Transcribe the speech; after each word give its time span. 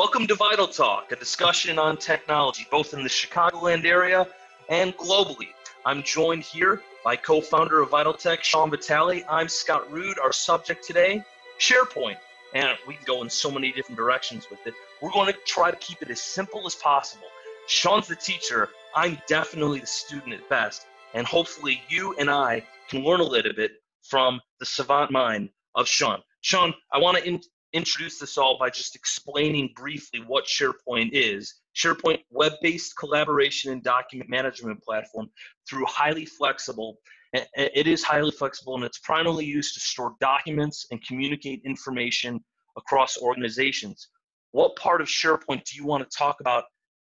Welcome 0.00 0.26
to 0.28 0.34
Vital 0.34 0.66
Talk, 0.66 1.12
a 1.12 1.16
discussion 1.16 1.78
on 1.78 1.98
technology, 1.98 2.66
both 2.70 2.94
in 2.94 3.02
the 3.02 3.08
Chicagoland 3.10 3.84
area 3.84 4.26
and 4.70 4.96
globally. 4.96 5.48
I'm 5.84 6.02
joined 6.02 6.42
here 6.42 6.80
by 7.04 7.16
co 7.16 7.42
founder 7.42 7.82
of 7.82 7.90
Vital 7.90 8.14
Tech, 8.14 8.42
Sean 8.42 8.70
Vitale. 8.70 9.22
I'm 9.28 9.46
Scott 9.46 9.92
Rude. 9.92 10.18
Our 10.18 10.32
subject 10.32 10.86
today 10.86 11.22
SharePoint. 11.58 12.16
And 12.54 12.78
we 12.88 12.94
can 12.94 13.04
go 13.04 13.20
in 13.20 13.28
so 13.28 13.50
many 13.50 13.72
different 13.72 13.98
directions 13.98 14.48
with 14.50 14.66
it. 14.66 14.72
We're 15.02 15.10
going 15.10 15.30
to 15.30 15.38
try 15.44 15.70
to 15.70 15.76
keep 15.76 16.00
it 16.00 16.08
as 16.08 16.22
simple 16.22 16.66
as 16.66 16.74
possible. 16.74 17.26
Sean's 17.66 18.08
the 18.08 18.16
teacher. 18.16 18.70
I'm 18.96 19.18
definitely 19.26 19.80
the 19.80 19.86
student 19.86 20.32
at 20.32 20.48
best. 20.48 20.86
And 21.12 21.26
hopefully, 21.26 21.82
you 21.90 22.16
and 22.18 22.30
I 22.30 22.64
can 22.88 23.04
learn 23.04 23.20
a 23.20 23.24
little 23.24 23.52
bit 23.52 23.72
from 24.08 24.40
the 24.60 24.64
savant 24.64 25.10
mind 25.10 25.50
of 25.74 25.86
Sean. 25.86 26.22
Sean, 26.40 26.72
I 26.90 26.96
want 26.96 27.18
to 27.18 27.28
in- 27.28 27.42
introduce 27.72 28.18
this 28.18 28.38
all 28.38 28.58
by 28.58 28.70
just 28.70 28.96
explaining 28.96 29.72
briefly 29.76 30.20
what 30.26 30.46
SharePoint 30.46 31.10
is. 31.12 31.54
SharePoint 31.76 32.20
web-based 32.30 32.96
collaboration 32.96 33.72
and 33.72 33.82
document 33.82 34.28
management 34.28 34.82
platform 34.82 35.28
through 35.68 35.86
highly 35.86 36.26
flexible 36.26 36.98
it 37.32 37.86
is 37.86 38.02
highly 38.02 38.30
flexible 38.30 38.74
and 38.74 38.84
it's 38.84 38.98
primarily 38.98 39.44
used 39.44 39.74
to 39.74 39.80
store 39.80 40.14
documents 40.20 40.86
and 40.90 41.04
communicate 41.06 41.62
information 41.64 42.42
across 42.76 43.18
organizations. 43.18 44.08
What 44.52 44.74
part 44.76 45.00
of 45.00 45.06
SharePoint 45.06 45.64
do 45.64 45.76
you 45.76 45.86
want 45.86 46.08
to 46.08 46.16
talk 46.16 46.40
about 46.40 46.64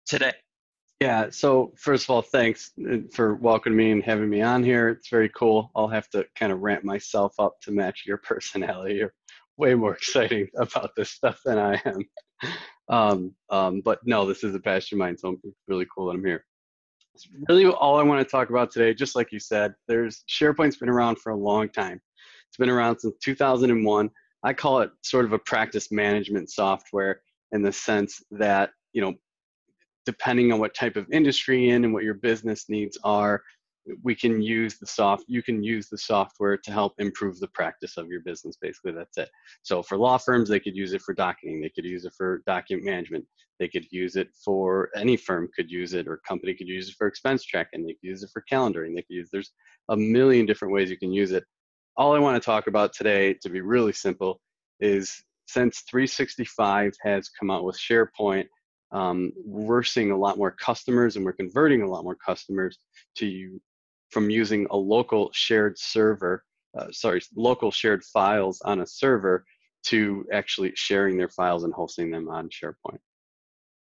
today? 0.06 0.34
Yeah, 1.00 1.30
so 1.30 1.72
first 1.78 2.04
of 2.04 2.10
all, 2.10 2.22
thanks 2.22 2.72
uh, 2.86 2.98
for 3.14 3.36
welcoming 3.36 3.78
me 3.78 3.92
and 3.92 4.04
having 4.04 4.30
me 4.30 4.42
on 4.42 4.62
here. 4.62 4.90
It's 4.90 5.08
very 5.08 5.30
cool. 5.30 5.72
I'll 5.74 5.88
have 5.88 6.10
to 6.10 6.26
kind 6.36 6.52
of 6.52 6.60
ramp 6.60 6.84
myself 6.84 7.36
up 7.40 7.62
to 7.62 7.72
match 7.72 8.04
your 8.06 8.18
personality. 8.24 8.96
You're 8.96 9.14
way 9.60 9.76
more 9.76 9.94
exciting 9.94 10.48
about 10.58 10.92
this 10.96 11.12
stuff 11.12 11.40
than 11.46 11.60
I 11.60 11.80
am. 11.86 12.02
Um, 12.90 13.36
um, 13.52 13.82
but 13.86 14.00
no, 14.06 14.26
this 14.26 14.44
is 14.44 14.56
a 14.56 14.60
passion 14.60 14.96
of 14.96 15.00
mine, 15.00 15.18
so 15.18 15.38
it's 15.44 15.60
really 15.68 15.86
cool 15.96 16.08
that 16.08 16.16
I'm 16.16 16.26
here. 16.26 16.44
It's 17.14 17.28
really 17.48 17.68
all 17.68 18.00
I 18.00 18.04
want 18.04 18.26
to 18.26 18.32
talk 18.32 18.50
about 18.50 18.72
today. 18.72 18.94
Just 18.94 19.16
like 19.16 19.32
you 19.32 19.40
said, 19.40 19.74
there's 19.88 20.24
SharePoint's 20.28 20.78
been 20.78 20.90
around 20.90 21.20
for 21.20 21.32
a 21.32 21.38
long 21.38 21.70
time. 21.70 22.02
It's 22.48 22.58
been 22.58 22.70
around 22.70 23.00
since 23.00 23.16
2001. 23.24 24.10
I 24.44 24.54
call 24.54 24.80
it 24.80 24.90
sort 25.04 25.26
of 25.26 25.34
a 25.34 25.40
practice 25.40 25.92
management 25.92 26.50
software 26.50 27.22
in 27.52 27.62
the 27.62 27.74
sense 27.74 28.24
that 28.32 28.72
you 28.94 29.02
know 29.02 29.14
depending 30.06 30.52
on 30.52 30.60
what 30.60 30.74
type 30.74 30.96
of 30.96 31.06
industry 31.12 31.70
in 31.70 31.84
and 31.84 31.94
what 31.94 32.04
your 32.04 32.16
business 32.16 32.66
needs 32.70 32.98
are, 33.04 33.44
we 34.04 34.16
can 34.16 34.42
use 34.42 34.78
the 34.78 34.86
soft 34.86 35.24
you 35.28 35.42
can 35.42 35.64
use 35.64 35.90
the 35.90 35.98
software 35.98 36.58
to 36.58 36.72
help 36.72 36.94
improve 37.00 37.40
the 37.40 37.48
practice 37.50 37.98
of 37.98 38.08
your 38.08 38.22
business 38.22 38.58
basically 38.62 38.92
that's 38.92 39.18
it. 39.18 39.30
So 39.64 39.82
for 39.82 39.98
law 39.98 40.18
firms 40.18 40.50
they 40.50 40.60
could 40.60 40.76
use 40.76 40.94
it 40.94 41.02
for 41.02 41.14
docketing 41.14 41.62
they 41.62 41.70
could 41.70 41.86
use 41.86 42.06
it 42.06 42.14
for 42.16 42.44
document 42.46 42.86
management 42.86 43.26
they 43.60 43.68
could 43.68 43.86
use 43.92 44.16
it 44.16 44.30
for 44.44 44.90
any 44.96 45.18
firm 45.18 45.50
could 45.56 45.72
use 45.72 45.94
it 45.94 46.08
or 46.08 46.18
company 46.28 46.54
could 46.54 46.68
use 46.68 46.90
it 46.90 46.96
for 46.98 47.08
expense 47.08 47.44
tracking 47.44 47.86
they 47.86 47.94
could 47.94 48.10
use 48.10 48.24
it 48.24 48.30
for 48.32 48.44
calendaring 48.52 48.96
they 48.96 49.02
could 49.02 49.16
use 49.16 49.30
there's 49.32 49.52
a 49.90 49.98
million 49.98 50.46
different 50.46 50.74
ways 50.74 50.90
you 50.90 50.98
can 50.98 51.12
use 51.12 51.32
it. 51.32 51.44
All 51.98 52.14
i 52.14 52.20
want 52.20 52.42
to 52.42 52.46
talk 52.46 52.68
about 52.68 52.94
today 52.94 53.34
to 53.42 53.50
be 53.50 53.62
really 53.62 53.94
simple 53.94 54.40
is 54.80 55.24
since 55.48 55.84
365 55.90 56.94
has 57.02 57.30
come 57.30 57.50
out 57.50 57.64
with 57.64 57.78
sharepoint 57.78 58.46
um, 58.92 59.32
we're 59.46 59.84
seeing 59.84 60.12
a 60.12 60.18
lot 60.18 60.38
more 60.38 60.52
customers 60.52 61.16
and 61.16 61.24
we're 61.24 61.34
converting 61.34 61.84
a 61.84 61.88
lot 61.88 62.04
more 62.04 62.16
customers 62.16 62.80
to 63.18 63.60
from 64.10 64.30
using 64.30 64.68
a 64.72 64.78
local 64.78 65.30
shared 65.34 65.78
server, 65.78 66.44
uh, 66.78 66.88
sorry, 66.92 67.22
local 67.36 67.72
shared 67.72 68.04
files 68.04 68.62
on 68.62 68.82
a 68.82 68.86
server 68.86 69.46
to 69.84 70.26
actually 70.32 70.72
sharing 70.76 71.18
their 71.18 71.30
files 71.30 71.64
and 71.64 71.74
hosting 71.74 72.12
them 72.12 72.30
on 72.30 72.50
SharePoint. 72.50 73.00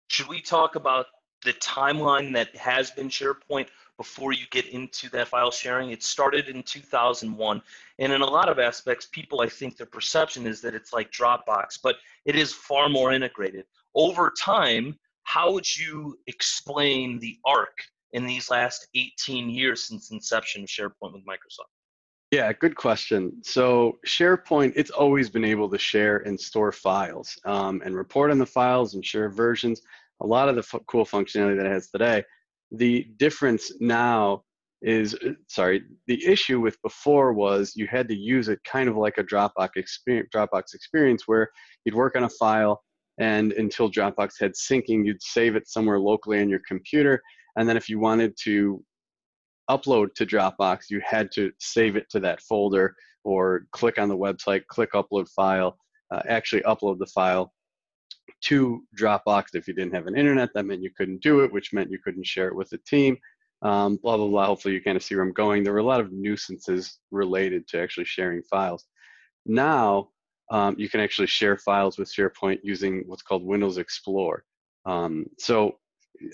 Should 0.08 0.28
we 0.28 0.40
talk 0.40 0.76
about 0.76 1.06
the 1.44 1.52
timeline 1.54 2.32
that 2.34 2.54
has 2.56 2.90
been 2.90 3.08
SharePoint 3.08 3.68
before 3.96 4.32
you 4.32 4.44
get 4.50 4.66
into 4.68 5.08
that 5.10 5.28
file 5.28 5.50
sharing? 5.50 5.90
It 5.90 6.02
started 6.02 6.48
in 6.48 6.62
2001. 6.62 7.62
And 7.98 8.12
in 8.12 8.20
a 8.20 8.26
lot 8.26 8.48
of 8.48 8.58
aspects, 8.58 9.06
people, 9.06 9.40
I 9.40 9.48
think 9.48 9.76
their 9.76 9.86
perception 9.86 10.46
is 10.46 10.60
that 10.60 10.74
it's 10.74 10.92
like 10.92 11.10
Dropbox, 11.10 11.78
but 11.82 11.96
it 12.24 12.36
is 12.36 12.52
far 12.52 12.88
more 12.88 13.12
integrated 13.12 13.64
over 13.94 14.32
time, 14.38 14.98
how 15.24 15.52
would 15.52 15.76
you 15.76 16.18
explain 16.26 17.18
the 17.18 17.38
arc 17.44 17.76
in 18.12 18.26
these 18.26 18.50
last 18.50 18.88
18 18.94 19.48
years 19.48 19.84
since 19.84 20.10
inception 20.10 20.62
of 20.62 20.68
SharePoint 20.68 21.12
with 21.12 21.24
Microsoft? 21.26 21.70
Yeah, 22.30 22.50
good 22.54 22.76
question. 22.76 23.42
So 23.42 23.98
SharePoint, 24.06 24.72
it's 24.74 24.90
always 24.90 25.28
been 25.28 25.44
able 25.44 25.68
to 25.68 25.78
share 25.78 26.18
and 26.18 26.40
store 26.40 26.72
files 26.72 27.38
um, 27.44 27.82
and 27.84 27.94
report 27.94 28.30
on 28.30 28.38
the 28.38 28.46
files 28.46 28.94
and 28.94 29.04
share 29.04 29.28
versions. 29.28 29.82
A 30.22 30.26
lot 30.26 30.48
of 30.48 30.54
the 30.54 30.62
f- 30.62 30.80
cool 30.86 31.04
functionality 31.04 31.58
that 31.58 31.66
it 31.66 31.72
has 31.72 31.90
today. 31.90 32.24
The 32.70 33.06
difference 33.18 33.72
now 33.80 34.44
is, 34.80 35.14
sorry, 35.48 35.82
the 36.06 36.24
issue 36.26 36.58
with 36.58 36.80
before 36.82 37.34
was 37.34 37.74
you 37.76 37.86
had 37.86 38.08
to 38.08 38.16
use 38.16 38.48
it 38.48 38.64
kind 38.64 38.88
of 38.88 38.96
like 38.96 39.18
a 39.18 39.24
Dropbox 39.24 39.76
experience, 39.76 40.30
Dropbox 40.34 40.74
experience 40.74 41.24
where 41.26 41.50
you'd 41.84 41.94
work 41.94 42.16
on 42.16 42.24
a 42.24 42.30
file, 42.30 42.82
and 43.18 43.52
until 43.52 43.90
Dropbox 43.90 44.40
had 44.40 44.52
syncing, 44.52 45.04
you'd 45.04 45.22
save 45.22 45.54
it 45.54 45.68
somewhere 45.68 45.98
locally 45.98 46.40
on 46.40 46.48
your 46.48 46.62
computer. 46.66 47.22
And 47.56 47.68
then 47.68 47.76
if 47.76 47.88
you 47.88 47.98
wanted 47.98 48.36
to 48.44 48.82
upload 49.70 50.14
to 50.14 50.26
Dropbox, 50.26 50.90
you 50.90 51.00
had 51.04 51.30
to 51.32 51.52
save 51.58 51.96
it 51.96 52.08
to 52.10 52.20
that 52.20 52.40
folder 52.42 52.94
or 53.24 53.66
click 53.72 53.98
on 53.98 54.08
the 54.08 54.16
website, 54.16 54.66
click 54.66 54.92
upload 54.92 55.28
file, 55.28 55.76
uh, 56.12 56.22
actually 56.28 56.62
upload 56.62 56.98
the 56.98 57.06
file 57.06 57.52
to 58.42 58.82
Dropbox. 58.98 59.54
If 59.54 59.68
you 59.68 59.74
didn't 59.74 59.94
have 59.94 60.06
an 60.06 60.16
internet, 60.16 60.50
that 60.54 60.66
meant 60.66 60.82
you 60.82 60.90
couldn't 60.96 61.22
do 61.22 61.40
it, 61.40 61.52
which 61.52 61.72
meant 61.72 61.90
you 61.90 61.98
couldn't 62.02 62.26
share 62.26 62.48
it 62.48 62.56
with 62.56 62.70
the 62.70 62.78
team. 62.78 63.16
Um, 63.62 63.96
blah, 64.02 64.16
blah, 64.16 64.26
blah. 64.26 64.46
Hopefully, 64.46 64.74
you 64.74 64.82
kind 64.82 64.96
of 64.96 65.04
see 65.04 65.14
where 65.14 65.24
I'm 65.24 65.32
going. 65.32 65.62
There 65.62 65.72
were 65.72 65.78
a 65.78 65.84
lot 65.84 66.00
of 66.00 66.12
nuisances 66.12 66.98
related 67.12 67.68
to 67.68 67.80
actually 67.80 68.06
sharing 68.06 68.42
files. 68.42 68.84
Now, 69.46 70.08
um, 70.50 70.74
you 70.78 70.88
can 70.88 71.00
actually 71.00 71.28
share 71.28 71.56
files 71.56 71.96
with 71.96 72.12
SharePoint 72.12 72.58
using 72.62 73.04
what's 73.06 73.22
called 73.22 73.44
Windows 73.44 73.78
Explorer. 73.78 74.44
Um, 74.84 75.26
so 75.38 75.78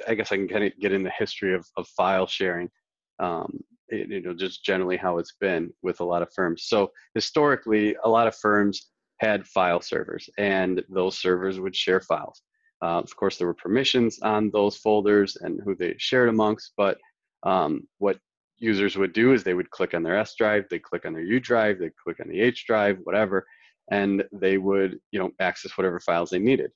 I 0.06 0.14
guess 0.14 0.32
I 0.32 0.36
can 0.36 0.48
kind 0.48 0.64
of 0.64 0.72
get 0.80 0.92
in 0.92 1.02
the 1.02 1.12
history 1.18 1.54
of, 1.54 1.66
of 1.76 1.86
file 1.88 2.26
sharing, 2.26 2.70
um, 3.18 3.60
it, 3.88 4.08
you 4.08 4.20
know, 4.20 4.34
just 4.34 4.64
generally 4.64 4.96
how 4.96 5.18
it's 5.18 5.34
been 5.40 5.70
with 5.82 6.00
a 6.00 6.04
lot 6.04 6.22
of 6.22 6.32
firms. 6.34 6.64
So 6.66 6.90
historically, 7.14 7.96
a 8.04 8.08
lot 8.08 8.26
of 8.26 8.36
firms 8.36 8.90
had 9.18 9.46
file 9.46 9.80
servers, 9.80 10.28
and 10.38 10.82
those 10.88 11.18
servers 11.18 11.58
would 11.58 11.74
share 11.74 12.00
files. 12.00 12.42
Uh, 12.82 12.98
of 12.98 13.14
course, 13.16 13.36
there 13.36 13.46
were 13.46 13.54
permissions 13.54 14.20
on 14.22 14.50
those 14.52 14.76
folders 14.76 15.36
and 15.40 15.60
who 15.64 15.74
they 15.74 15.94
shared 15.98 16.28
amongst, 16.28 16.72
but 16.76 16.98
um, 17.42 17.88
what 17.98 18.18
users 18.58 18.96
would 18.96 19.12
do 19.12 19.32
is 19.32 19.42
they 19.42 19.54
would 19.54 19.70
click 19.70 19.94
on 19.94 20.02
their 20.02 20.16
S 20.18 20.34
drive, 20.36 20.64
they 20.70 20.78
click 20.78 21.04
on 21.04 21.12
their 21.12 21.22
U 21.22 21.40
drive, 21.40 21.78
they 21.78 21.90
click 22.02 22.18
on 22.20 22.28
the 22.28 22.40
H 22.40 22.66
drive, 22.66 22.98
whatever, 23.02 23.44
and 23.90 24.24
they 24.32 24.58
would 24.58 24.98
you 25.10 25.18
know 25.18 25.30
access 25.40 25.76
whatever 25.76 25.98
files 26.00 26.30
they 26.30 26.38
needed 26.38 26.70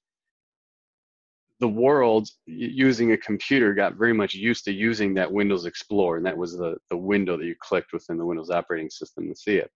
the 1.63 1.69
world 1.69 2.29
using 2.45 3.13
a 3.13 3.17
computer 3.17 3.73
got 3.73 3.95
very 3.95 4.13
much 4.13 4.35
used 4.35 4.65
to 4.65 4.73
using 4.73 5.15
that 5.15 5.31
windows 5.31 5.65
explorer 5.65 6.17
and 6.17 6.27
that 6.27 6.37
was 6.37 6.59
the, 6.59 6.77
the 6.91 6.97
window 6.97 7.37
that 7.37 7.47
you 7.47 7.55
clicked 7.61 7.93
within 7.93 8.19
the 8.19 8.27
windows 8.27 8.51
operating 8.51 8.91
system 8.91 9.29
to 9.29 9.37
see 9.37 9.59
it. 9.59 9.71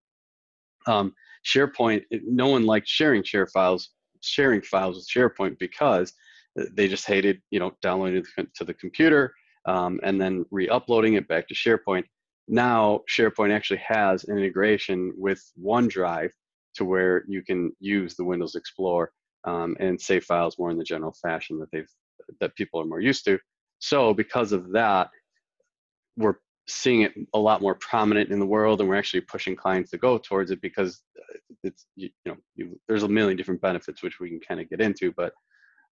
Um, 0.89 1.15
sharepoint 1.47 2.03
no 2.11 2.49
one 2.49 2.67
liked 2.67 2.89
sharing 2.89 3.23
share 3.23 3.47
files 3.47 3.91
sharing 4.21 4.63
files 4.63 4.97
with 4.97 5.09
sharepoint 5.09 5.61
because 5.61 6.13
they 6.73 6.89
just 6.89 7.07
hated 7.07 7.41
you 7.53 7.61
know 7.61 7.71
downloading 7.83 8.25
it 8.37 8.49
to 8.57 8.65
the 8.65 8.75
computer 8.75 9.33
um, 9.67 10.01
and 10.03 10.21
then 10.21 10.45
re-uploading 10.51 11.15
it 11.15 11.29
back 11.29 11.47
to 11.47 11.55
sharepoint. 11.55 12.03
Now 12.49 13.03
sharepoint 13.09 13.53
actually 13.55 13.83
has 13.87 14.25
an 14.25 14.37
integration 14.37 15.13
with 15.17 15.41
onedrive 15.65 16.31
to 16.75 16.85
where 16.85 17.25
you 17.29 17.45
can 17.45 17.71
use 17.79 18.17
the 18.17 18.25
Windows 18.25 18.57
Explorer 18.57 19.13
um, 19.47 19.77
and 19.81 20.01
save 20.01 20.25
files 20.25 20.59
more 20.59 20.71
in 20.71 20.79
the 20.79 20.85
general 20.85 21.15
fashion 21.23 21.59
that 21.61 21.71
they've 21.73 21.91
that 22.41 22.55
people 22.57 22.81
are 22.81 22.87
more 22.87 23.01
used 23.01 23.25
to. 23.25 23.39
So 23.79 24.13
because 24.13 24.53
of 24.53 24.73
that, 24.73 25.11
we're 26.17 26.37
seeing 26.69 27.03
it 27.03 27.15
a 27.35 27.39
lot 27.39 27.63
more 27.63 27.77
prominent 27.77 28.31
in 28.31 28.41
the 28.41 28.47
world, 28.47 28.81
and 28.81 28.89
we're 28.89 28.97
actually 28.97 29.21
pushing 29.21 29.55
clients 29.55 29.91
to 29.91 29.99
go 29.99 30.19
towards 30.19 30.51
it 30.51 30.61
because 30.61 31.03
it's 31.63 31.87
you, 31.95 32.11
you 32.25 32.33
know 32.33 32.39
you, 32.57 32.81
there's 32.89 33.05
a 33.05 33.09
million 33.09 33.37
different 33.37 33.61
benefits 33.61 34.03
which 34.03 34.19
we 34.21 34.29
can 34.29 34.41
kind 34.41 34.61
of 34.61 34.69
get 34.69 34.81
into, 34.81 35.13
but 35.17 35.33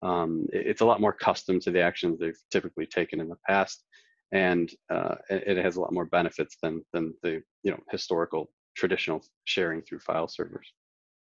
um, 0.03 0.47
it, 0.53 0.67
it's 0.67 0.81
a 0.81 0.87
lot 0.87 1.01
more 1.01 1.13
custom 1.13 1.61
to 1.61 1.71
the 1.71 1.81
actions 1.81 2.19
they've 2.19 2.39
typically 2.51 2.87
taken 2.87 3.21
in 3.21 3.29
the 3.29 3.37
past, 3.47 3.85
and 4.33 4.73
uh, 4.91 5.17
it, 5.29 5.59
it 5.59 5.65
has 5.65 5.77
a 5.77 5.81
lot 5.81 5.93
more 5.93 6.07
benefits 6.07 6.57
than 6.63 6.83
than 6.93 7.13
the 7.23 7.43
you 7.63 7.71
know 7.71 7.81
historical 7.91 8.51
traditional 8.75 9.23
sharing 9.45 9.83
through 9.83 10.01
file 10.01 10.29
servers. 10.29 10.73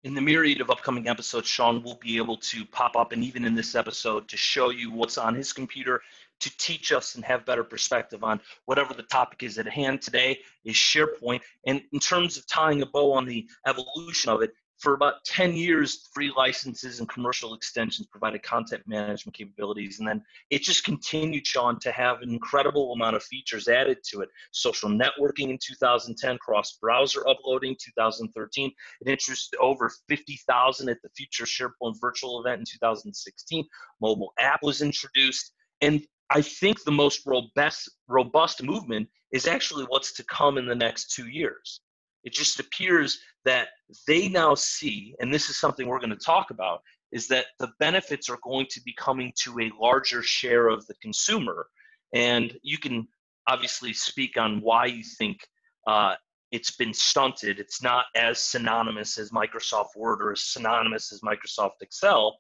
In 0.04 0.16
the 0.16 0.22
myriad 0.22 0.62
of 0.62 0.72
upcoming 0.72 1.08
episodes, 1.08 1.48
Sean 1.48 1.84
will 1.84 2.00
be 2.02 2.18
able 2.18 2.38
to 2.38 2.66
pop 2.66 2.96
up, 2.96 3.12
and 3.12 3.24
even 3.24 3.46
in 3.46 3.54
this 3.54 3.76
episode, 3.76 4.28
to 4.30 4.38
show 4.38 4.72
you 4.72 4.90
what's 4.90 5.20
on 5.20 5.36
his 5.36 5.54
computer 5.54 6.02
to 6.40 6.58
teach 6.58 6.92
us 6.92 7.14
and 7.14 7.24
have 7.24 7.46
better 7.46 7.64
perspective 7.64 8.24
on 8.24 8.42
whatever 8.66 8.96
the 8.96 9.04
topic 9.04 9.44
is 9.44 9.60
at 9.60 9.68
hand 9.68 10.02
today 10.02 10.40
is 10.66 10.76
SharePoint. 10.76 11.42
And 11.68 11.84
in 11.94 12.00
terms 12.00 12.36
of 12.36 12.48
tying 12.48 12.82
a 12.82 12.86
bow 12.88 13.14
on 13.14 13.26
the 13.26 13.48
evolution 13.68 14.32
of 14.32 14.42
it, 14.42 14.54
for 14.82 14.96
about 14.96 15.24
10 15.26 15.56
years, 15.56 16.10
free 16.12 16.32
licenses 16.36 17.00
and 17.00 17.08
commercial 17.08 17.54
extensions 17.54 18.08
provided 18.08 18.42
content 18.42 18.82
management 18.88 19.36
capabilities. 19.36 20.00
And 20.00 20.08
then 20.08 20.24
it 20.50 20.64
just 20.64 20.84
continued, 20.84 21.46
Sean, 21.46 21.80
to 21.82 21.92
have 21.92 22.22
an 22.22 22.32
incredible 22.32 22.92
amount 22.94 23.16
of 23.16 23.24
features 23.24 23.68
added 23.68 24.00
to 24.10 24.22
it. 24.22 24.30
Social 24.52 24.90
networking 24.90 25.52
in 25.52 25.60
2010, 25.62 26.40
cross 26.40 26.80
browser 26.82 27.28
uploading 27.28 27.78
2013. 27.80 28.72
It 29.02 29.08
introduced 29.08 29.56
over 29.62 29.92
50,000 30.10 30.90
at 30.90 30.98
the 31.04 31.10
Future 31.16 31.46
SharePoint 31.46 32.02
virtual 32.02 32.42
event 32.42 32.60
in 32.60 32.66
2016. 32.66 33.66
Mobile 34.02 34.34
app 34.40 34.64
was 34.64 34.82
introduced. 34.82 35.54
And 35.82 36.04
I 36.32 36.42
think 36.42 36.84
the 36.84 36.92
most 36.92 37.22
robust, 37.28 37.92
robust 38.08 38.64
movement 38.64 39.10
is 39.32 39.46
actually 39.46 39.86
what's 39.90 40.14
to 40.14 40.24
come 40.24 40.58
in 40.58 40.66
the 40.66 40.76
next 40.76 41.14
two 41.14 41.28
years. 41.28 41.82
It 42.24 42.34
just 42.34 42.60
appears 42.60 43.20
that 43.46 43.70
they 44.08 44.28
now 44.28 44.56
see, 44.56 45.16
and 45.20 45.34
this 45.34 45.50
is 45.50 45.60
something 45.60 45.88
we're 45.88 46.00
going 46.00 46.12
to 46.12 46.16
talk 46.16 46.52
about, 46.52 46.82
is 47.12 47.28
that 47.28 47.48
the 47.60 47.72
benefits 47.80 48.30
are 48.30 48.40
going 48.44 48.68
to 48.70 48.82
be 48.82 48.94
coming 48.98 49.34
to 49.44 49.60
a 49.60 49.72
larger 49.80 50.22
share 50.22 50.70
of 50.70 50.86
the 50.88 50.94
consumer. 51.02 51.68
And 52.14 52.58
you 52.64 52.78
can 52.78 53.08
obviously 53.48 53.94
speak 53.94 54.38
on 54.38 54.62
why 54.62 54.86
you 54.86 55.04
think 55.04 55.40
uh, 55.88 56.16
it's 56.52 56.72
been 56.72 56.94
stunted. 56.94 57.60
It's 57.60 57.82
not 57.82 58.06
as 58.16 58.40
synonymous 58.40 59.18
as 59.18 59.32
Microsoft 59.32 59.96
Word 59.96 60.22
or 60.22 60.34
as 60.34 60.44
synonymous 60.44 61.12
as 61.12 61.22
Microsoft 61.22 61.82
Excel, 61.82 62.38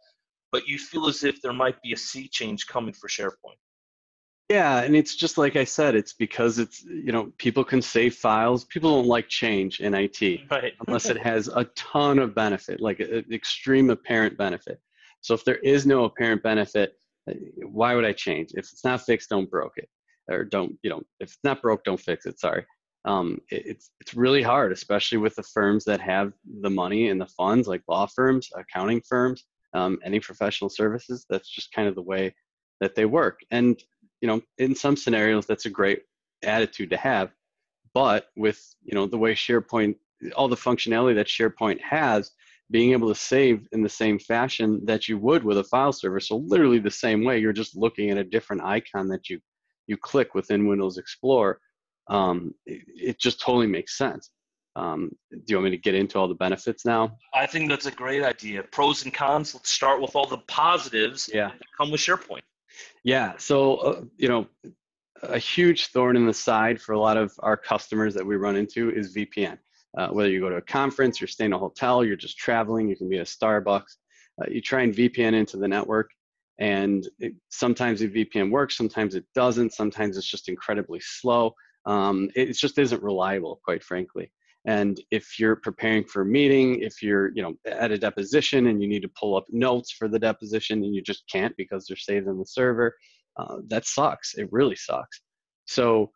but 0.51 0.67
you 0.67 0.77
feel 0.77 1.07
as 1.07 1.23
if 1.23 1.41
there 1.41 1.53
might 1.53 1.81
be 1.81 1.93
a 1.93 1.97
sea 1.97 2.27
change 2.27 2.67
coming 2.67 2.93
for 2.93 3.07
SharePoint. 3.07 3.57
Yeah, 4.49 4.81
and 4.81 4.97
it's 4.97 5.15
just 5.15 5.37
like 5.37 5.55
I 5.55 5.63
said, 5.63 5.95
it's 5.95 6.11
because 6.11 6.59
it's, 6.59 6.83
you 6.83 7.13
know, 7.13 7.31
people 7.37 7.63
can 7.63 7.81
save 7.81 8.15
files. 8.15 8.65
People 8.65 8.97
don't 8.97 9.07
like 9.07 9.29
change 9.29 9.79
in 9.79 9.93
IT 9.93 10.21
right. 10.51 10.73
unless 10.85 11.05
it 11.05 11.17
has 11.17 11.47
a 11.47 11.63
ton 11.75 12.19
of 12.19 12.35
benefit, 12.35 12.81
like 12.81 12.99
an 12.99 13.25
extreme 13.31 13.89
apparent 13.89 14.37
benefit. 14.37 14.81
So 15.21 15.33
if 15.33 15.45
there 15.45 15.57
is 15.57 15.85
no 15.85 16.03
apparent 16.03 16.43
benefit, 16.43 16.95
uh, 17.29 17.33
why 17.65 17.95
would 17.95 18.03
I 18.03 18.11
change? 18.11 18.51
If 18.51 18.71
it's 18.71 18.83
not 18.83 19.01
fixed, 19.01 19.29
don't 19.29 19.49
broke 19.49 19.77
it. 19.77 19.87
Or 20.29 20.43
don't, 20.43 20.77
you 20.83 20.89
know, 20.89 21.01
if 21.19 21.29
it's 21.29 21.43
not 21.43 21.61
broke, 21.61 21.83
don't 21.83 21.99
fix 21.99 22.25
it. 22.25 22.39
Sorry. 22.39 22.65
Um, 23.05 23.39
it, 23.49 23.63
it's 23.65 23.91
it's 23.99 24.13
really 24.13 24.41
hard, 24.41 24.71
especially 24.71 25.17
with 25.17 25.35
the 25.35 25.43
firms 25.43 25.85
that 25.85 26.01
have 26.01 26.33
the 26.61 26.69
money 26.69 27.09
and 27.09 27.19
the 27.19 27.25
funds, 27.25 27.67
like 27.67 27.83
law 27.87 28.05
firms, 28.05 28.49
accounting 28.55 29.01
firms, 29.07 29.45
um, 29.73 29.99
any 30.03 30.19
professional 30.19 30.69
services. 30.69 31.25
That's 31.29 31.49
just 31.49 31.71
kind 31.71 31.87
of 31.87 31.95
the 31.95 32.01
way 32.01 32.35
that 32.79 32.95
they 32.95 33.05
work. 33.05 33.39
And 33.49 33.81
you 34.21 34.27
know, 34.27 34.41
in 34.57 34.75
some 34.75 34.95
scenarios, 34.95 35.45
that's 35.45 35.65
a 35.65 35.69
great 35.69 36.03
attitude 36.43 36.91
to 36.91 36.97
have. 36.97 37.31
But 37.93 38.27
with, 38.37 38.63
you 38.83 38.95
know, 38.95 39.05
the 39.05 39.17
way 39.17 39.33
SharePoint, 39.33 39.95
all 40.35 40.47
the 40.47 40.55
functionality 40.55 41.15
that 41.15 41.27
SharePoint 41.27 41.81
has, 41.81 42.31
being 42.69 42.93
able 42.93 43.09
to 43.09 43.15
save 43.15 43.67
in 43.73 43.83
the 43.83 43.89
same 43.89 44.17
fashion 44.17 44.79
that 44.85 45.09
you 45.09 45.17
would 45.17 45.43
with 45.43 45.57
a 45.57 45.63
file 45.63 45.91
server. 45.91 46.21
So 46.21 46.37
literally 46.37 46.79
the 46.79 46.89
same 46.89 47.25
way, 47.25 47.39
you're 47.39 47.51
just 47.51 47.75
looking 47.75 48.09
at 48.09 48.17
a 48.17 48.23
different 48.23 48.63
icon 48.63 49.09
that 49.09 49.29
you 49.29 49.39
you 49.87 49.97
click 49.97 50.33
within 50.33 50.67
Windows 50.67 50.97
Explorer. 50.97 51.59
Um, 52.07 52.53
it, 52.65 52.81
it, 52.87 53.19
just 53.19 53.41
totally 53.41 53.67
makes 53.67 53.97
sense. 53.97 54.29
Um, 54.75 55.11
do 55.31 55.43
you 55.47 55.57
want 55.57 55.65
me 55.65 55.71
to 55.71 55.77
get 55.77 55.95
into 55.95 56.17
all 56.17 56.27
the 56.27 56.35
benefits 56.35 56.85
now? 56.85 57.17
I 57.33 57.45
think 57.45 57.69
that's 57.69 57.87
a 57.87 57.91
great 57.91 58.23
idea. 58.23 58.63
Pros 58.63 59.03
and 59.03 59.13
cons. 59.13 59.53
Let's 59.53 59.69
start 59.69 60.01
with 60.01 60.15
all 60.15 60.27
the 60.27 60.37
positives 60.47 61.29
yeah. 61.33 61.49
that 61.49 61.67
come 61.77 61.91
with 61.91 61.99
SharePoint. 61.99 62.41
Yeah. 63.03 63.33
So, 63.37 63.75
uh, 63.77 64.01
you 64.17 64.27
know, 64.27 64.47
a 65.23 65.37
huge 65.37 65.87
thorn 65.87 66.15
in 66.15 66.25
the 66.25 66.33
side 66.33 66.81
for 66.81 66.93
a 66.93 66.99
lot 66.99 67.17
of 67.17 67.31
our 67.39 67.57
customers 67.57 68.13
that 68.15 68.25
we 68.25 68.35
run 68.35 68.55
into 68.55 68.91
is 68.91 69.15
VPN. 69.15 69.57
Uh, 69.97 70.07
whether 70.07 70.29
you 70.29 70.39
go 70.39 70.49
to 70.49 70.55
a 70.55 70.61
conference, 70.61 71.19
you're 71.19 71.27
staying 71.27 71.49
in 71.49 71.53
a 71.53 71.59
hotel, 71.59 72.03
you're 72.03 72.15
just 72.15 72.37
traveling, 72.37 72.87
you 72.87 72.95
can 72.95 73.09
be 73.09 73.19
at 73.19 73.27
Starbucks, 73.27 73.97
uh, 74.41 74.49
you 74.49 74.61
try 74.61 74.81
and 74.83 74.95
VPN 74.95 75.33
into 75.33 75.57
the 75.57 75.67
network, 75.67 76.09
and 76.59 77.07
it, 77.19 77.33
sometimes 77.49 77.99
the 77.99 78.07
VPN 78.07 78.49
works, 78.51 78.77
sometimes 78.77 79.15
it 79.15 79.25
doesn't, 79.35 79.73
sometimes 79.73 80.17
it's 80.17 80.29
just 80.29 80.47
incredibly 80.47 80.99
slow. 81.01 81.53
Um, 81.85 82.29
it 82.35 82.53
just 82.53 82.77
isn't 82.77 83.03
reliable, 83.03 83.59
quite 83.65 83.83
frankly. 83.83 84.31
And 84.65 85.01
if 85.09 85.39
you're 85.39 85.55
preparing 85.55 86.03
for 86.03 86.21
a 86.21 86.25
meeting, 86.25 86.81
if 86.81 87.01
you're, 87.01 87.31
you 87.33 87.41
know, 87.41 87.55
at 87.65 87.91
a 87.91 87.97
deposition 87.97 88.67
and 88.67 88.81
you 88.81 88.87
need 88.87 89.01
to 89.01 89.11
pull 89.19 89.35
up 89.35 89.45
notes 89.49 89.91
for 89.91 90.07
the 90.07 90.19
deposition 90.19 90.83
and 90.83 90.93
you 90.93 91.01
just 91.01 91.23
can't 91.31 91.55
because 91.57 91.85
they're 91.85 91.97
saved 91.97 92.27
on 92.27 92.37
the 92.37 92.45
server, 92.45 92.95
uh, 93.37 93.57
that 93.67 93.85
sucks. 93.85 94.35
It 94.35 94.49
really 94.51 94.75
sucks. 94.75 95.21
So 95.65 96.11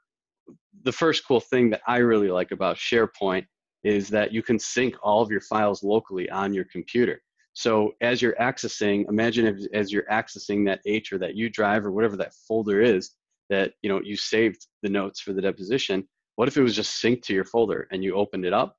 the 0.84 0.92
first 0.92 1.28
cool 1.28 1.40
thing 1.40 1.72
that 1.72 1.82
I 1.88 1.98
really 1.98 2.30
like 2.30 2.52
about 2.52 2.78
SharePoint 2.78 3.46
is 3.84 4.10
that 4.10 4.32
you 4.32 4.44
can 4.44 4.60
sync 4.60 4.96
all 5.02 5.22
of 5.22 5.32
your 5.32 5.42
files 5.42 5.84
locally 5.84 6.30
on 6.30 6.54
your 6.54 6.66
computer. 6.66 7.22
So 7.54 7.94
as 8.02 8.22
you're 8.22 8.36
accessing, 8.36 9.08
imagine 9.08 9.48
if, 9.48 9.66
as 9.74 9.92
you're 9.92 10.06
accessing 10.12 10.66
that 10.66 10.82
H 10.86 11.14
or 11.14 11.18
that 11.20 11.36
U 11.36 11.50
drive 11.50 11.86
or 11.86 11.92
whatever 11.92 12.18
that 12.18 12.34
folder 12.48 12.82
is 12.82 13.12
that 13.50 13.74
you 13.82 13.90
know 13.90 14.02
you 14.04 14.18
saved 14.18 14.68
the 14.82 14.90
notes 14.90 15.22
for 15.22 15.34
the 15.34 15.42
deposition, 15.42 16.08
what 16.36 16.48
if 16.48 16.58
it 16.58 16.62
was 16.64 16.76
just 16.76 17.02
synced 17.02 17.24
to 17.24 17.34
your 17.34 17.46
folder 17.46 17.88
and 17.92 18.04
you 18.04 18.16
opened 18.16 18.46
it 18.46 18.54
up? 18.54 18.78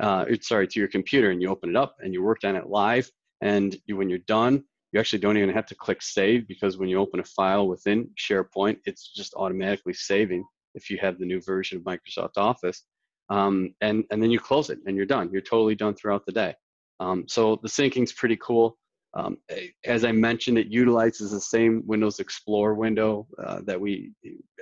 Uh, 0.00 0.26
sorry, 0.40 0.66
to 0.68 0.78
your 0.78 0.88
computer 0.88 1.30
and 1.30 1.40
you 1.40 1.48
open 1.48 1.70
it 1.70 1.76
up 1.76 1.96
and 2.00 2.12
you 2.12 2.22
worked 2.22 2.44
on 2.44 2.56
it 2.56 2.68
live. 2.68 3.10
And 3.40 3.76
you, 3.86 3.96
when 3.96 4.10
you're 4.10 4.18
done, 4.20 4.64
you 4.92 5.00
actually 5.00 5.18
don't 5.18 5.36
even 5.36 5.50
have 5.50 5.66
to 5.66 5.74
click 5.74 6.02
save 6.02 6.46
because 6.48 6.78
when 6.78 6.88
you 6.88 6.98
open 6.98 7.20
a 7.20 7.24
file 7.24 7.68
within 7.68 8.10
SharePoint, 8.18 8.78
it's 8.84 9.12
just 9.12 9.34
automatically 9.34 9.94
saving 9.94 10.44
if 10.74 10.90
you 10.90 10.98
have 11.00 11.18
the 11.18 11.26
new 11.26 11.40
version 11.40 11.78
of 11.78 11.84
Microsoft 11.84 12.36
Office. 12.36 12.82
Um, 13.28 13.74
and, 13.80 14.04
and 14.10 14.22
then 14.22 14.30
you 14.30 14.38
close 14.38 14.70
it 14.70 14.78
and 14.86 14.96
you're 14.96 15.06
done. 15.06 15.30
You're 15.32 15.42
totally 15.42 15.74
done 15.74 15.94
throughout 15.94 16.24
the 16.26 16.32
day. 16.32 16.54
Um, 17.00 17.24
so 17.28 17.58
the 17.62 17.68
syncing's 17.68 18.12
pretty 18.12 18.36
cool. 18.36 18.78
Um, 19.14 19.38
as 19.84 20.04
I 20.04 20.12
mentioned, 20.12 20.58
it 20.58 20.66
utilizes 20.66 21.30
the 21.30 21.40
same 21.40 21.82
Windows 21.86 22.20
Explorer 22.20 22.74
window 22.74 23.26
uh, 23.42 23.60
that 23.64 23.80
we 23.80 24.12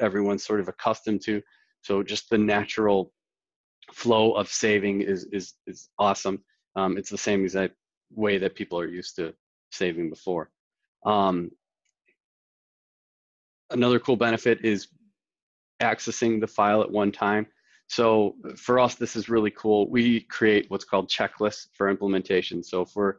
everyone's 0.00 0.44
sort 0.44 0.61
of 0.61 0.69
accustomed 0.69 1.23
to. 1.23 1.43
So 1.84 2.02
just 2.02 2.31
the 2.31 2.38
natural 2.38 3.12
flow 3.92 4.32
of 4.32 4.48
saving 4.48 5.02
is 5.02 5.25
is 5.32 5.54
is 5.66 5.90
awesome. 5.98 6.42
Um, 6.76 6.96
it's 6.96 7.10
the 7.10 7.19
same 7.19 7.42
exact 7.44 7.75
way 8.10 8.38
that 8.38 8.54
people 8.54 8.78
are 8.78 8.88
used 8.88 9.16
to 9.16 9.34
saving 9.70 10.08
before. 10.10 10.50
Um, 11.04 11.50
another 13.70 14.00
cool 14.00 14.16
benefit 14.16 14.64
is 14.64 14.88
accessing 15.82 16.40
the 16.40 16.46
file 16.46 16.82
at 16.82 16.90
one 16.90 17.12
time. 17.12 17.46
So 17.88 18.37
for 18.56 18.78
us, 18.78 18.94
this 18.94 19.14
is 19.14 19.28
really 19.28 19.50
cool. 19.50 19.90
We 19.90 20.20
create 20.20 20.70
what's 20.70 20.84
called 20.84 21.10
checklists 21.10 21.66
for 21.75 21.90
implementation. 21.90 22.62
So 22.62 22.82
if 22.82 22.96
we're, 22.96 23.16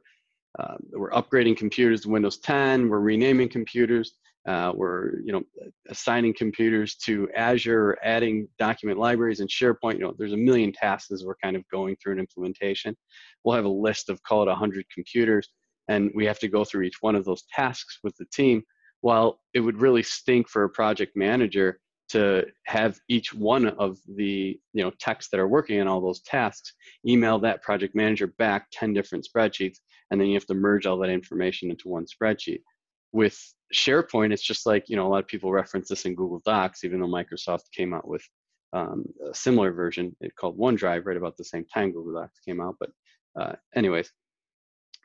uh, 0.57 0.75
we're 0.91 1.11
upgrading 1.11 1.57
computers 1.57 2.01
to 2.01 2.09
Windows 2.09 2.37
10, 2.39 2.89
we're 2.89 2.99
renaming 2.99 3.49
computers, 3.49 4.15
uh, 4.47 4.71
we're 4.75 5.19
you 5.21 5.31
know 5.31 5.41
assigning 5.89 6.33
computers 6.33 6.95
to 6.95 7.27
Azure, 7.35 7.97
adding 8.03 8.47
document 8.59 8.99
libraries 8.99 9.39
and 9.39 9.49
SharePoint. 9.49 9.93
You 9.93 10.01
know, 10.01 10.13
there's 10.17 10.33
a 10.33 10.37
million 10.37 10.71
tasks 10.71 11.11
as 11.11 11.25
we're 11.25 11.37
kind 11.43 11.55
of 11.55 11.67
going 11.69 11.95
through 11.95 12.13
an 12.13 12.19
implementation. 12.19 12.95
We'll 13.43 13.55
have 13.55 13.65
a 13.65 13.69
list 13.69 14.09
of 14.09 14.21
call 14.23 14.43
it 14.43 14.47
100 14.47 14.85
computers, 14.93 15.49
and 15.87 16.11
we 16.13 16.25
have 16.25 16.39
to 16.39 16.47
go 16.47 16.63
through 16.63 16.83
each 16.83 17.01
one 17.01 17.15
of 17.15 17.25
those 17.25 17.43
tasks 17.53 17.99
with 18.03 18.15
the 18.17 18.25
team. 18.33 18.63
While 19.01 19.39
it 19.53 19.59
would 19.59 19.81
really 19.81 20.03
stink 20.03 20.47
for 20.47 20.63
a 20.63 20.69
project 20.69 21.15
manager 21.15 21.79
to 22.07 22.45
have 22.65 22.99
each 23.09 23.33
one 23.33 23.67
of 23.67 23.97
the 24.15 24.59
you 24.73 24.83
know 24.83 24.91
techs 24.99 25.29
that 25.29 25.39
are 25.39 25.47
working 25.47 25.81
on 25.81 25.87
all 25.87 26.01
those 26.01 26.21
tasks 26.21 26.73
email 27.07 27.39
that 27.39 27.63
project 27.63 27.95
manager 27.95 28.27
back 28.37 28.67
10 28.71 28.93
different 28.93 29.25
spreadsheets 29.25 29.77
and 30.11 30.21
then 30.21 30.27
you 30.27 30.35
have 30.35 30.45
to 30.45 30.53
merge 30.53 30.85
all 30.85 30.97
that 30.99 31.09
information 31.09 31.71
into 31.71 31.87
one 31.87 32.05
spreadsheet 32.05 32.59
with 33.15 33.39
SharePoint, 33.73 34.33
it's 34.33 34.43
just 34.43 34.65
like, 34.65 34.89
you 34.89 34.97
know, 34.97 35.07
a 35.07 35.09
lot 35.09 35.23
of 35.23 35.27
people 35.27 35.51
reference 35.51 35.87
this 35.87 36.05
in 36.05 36.15
Google 36.15 36.41
Docs, 36.45 36.83
even 36.83 36.99
though 36.99 37.07
Microsoft 37.07 37.71
came 37.73 37.93
out 37.93 38.07
with 38.07 38.21
um, 38.73 39.05
a 39.31 39.33
similar 39.33 39.71
version 39.71 40.13
it 40.19 40.35
called 40.35 40.59
OneDrive 40.59 41.05
right 41.05 41.15
about 41.15 41.37
the 41.37 41.45
same 41.45 41.65
time 41.73 41.93
Google 41.93 42.21
Docs 42.21 42.41
came 42.41 42.59
out. 42.59 42.75
But 42.77 42.89
uh, 43.39 43.53
anyways, 43.73 44.11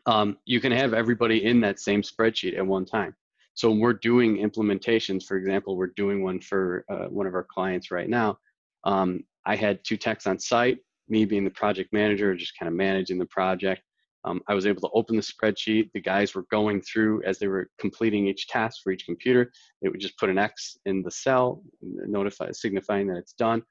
um, 0.06 0.38
you 0.44 0.60
can 0.60 0.72
have 0.72 0.92
everybody 0.92 1.44
in 1.44 1.60
that 1.60 1.78
same 1.78 2.02
spreadsheet 2.02 2.58
at 2.58 2.66
one 2.66 2.84
time. 2.84 3.14
So 3.54 3.70
when 3.70 3.78
we're 3.78 3.92
doing 3.92 4.38
implementations, 4.38 5.24
for 5.24 5.36
example, 5.36 5.76
we're 5.76 5.94
doing 5.94 6.24
one 6.24 6.40
for 6.40 6.84
uh, 6.90 7.06
one 7.06 7.26
of 7.28 7.34
our 7.34 7.46
clients 7.48 7.92
right 7.92 8.08
now. 8.08 8.38
Um, 8.84 9.22
I 9.46 9.54
had 9.54 9.84
two 9.84 9.96
techs 9.96 10.26
on 10.26 10.38
site, 10.38 10.78
me 11.08 11.24
being 11.24 11.44
the 11.44 11.50
project 11.50 11.92
manager, 11.92 12.34
just 12.34 12.58
kind 12.58 12.68
of 12.68 12.74
managing 12.74 13.18
the 13.18 13.26
project. 13.26 13.82
Um, 14.24 14.42
I 14.48 14.54
was 14.54 14.66
able 14.66 14.82
to 14.82 14.90
open 14.92 15.16
the 15.16 15.22
spreadsheet. 15.22 15.90
The 15.92 16.00
guys 16.00 16.34
were 16.34 16.44
going 16.50 16.82
through 16.82 17.22
as 17.24 17.38
they 17.38 17.48
were 17.48 17.70
completing 17.78 18.26
each 18.26 18.48
task 18.48 18.82
for 18.82 18.92
each 18.92 19.06
computer. 19.06 19.50
They 19.80 19.88
would 19.88 20.00
just 20.00 20.18
put 20.18 20.28
an 20.28 20.38
X 20.38 20.76
in 20.84 21.02
the 21.02 21.10
cell, 21.10 21.62
notify, 21.82 22.50
signifying 22.52 23.06
that 23.08 23.16
it's 23.16 23.32
done. 23.32 23.62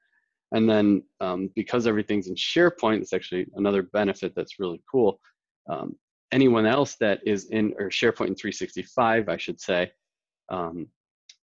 And 0.52 0.68
then 0.68 1.02
um, 1.20 1.50
because 1.54 1.86
everything's 1.86 2.26
in 2.26 2.34
SharePoint, 2.34 3.00
it's 3.00 3.12
actually 3.12 3.46
another 3.54 3.82
benefit 3.82 4.32
that's 4.34 4.58
really 4.58 4.82
cool. 4.90 5.20
Um, 5.68 5.94
anyone 6.32 6.66
else 6.66 6.96
that 6.96 7.20
is 7.24 7.46
in, 7.46 7.74
or 7.78 7.88
SharePoint 7.88 8.28
in 8.28 8.34
365, 8.34 9.28
I 9.28 9.36
should 9.36 9.60
say, 9.60 9.92
um, 10.48 10.88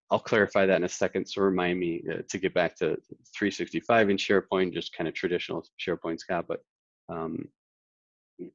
I'll 0.10 0.20
clarify 0.20 0.66
that 0.66 0.78
in 0.78 0.84
a 0.84 0.90
second. 0.90 1.28
So 1.28 1.42
remind 1.42 1.80
me 1.80 2.04
uh, 2.10 2.22
to 2.30 2.38
get 2.38 2.54
back 2.54 2.76
to 2.78 2.98
365 3.38 4.10
in 4.10 4.18
SharePoint, 4.18 4.74
just 4.74 4.94
kind 4.94 5.08
of 5.08 5.14
traditional 5.14 5.66
SharePoint 5.80 6.20
Scott. 6.20 6.46
But 6.48 6.62
um, 7.10 7.48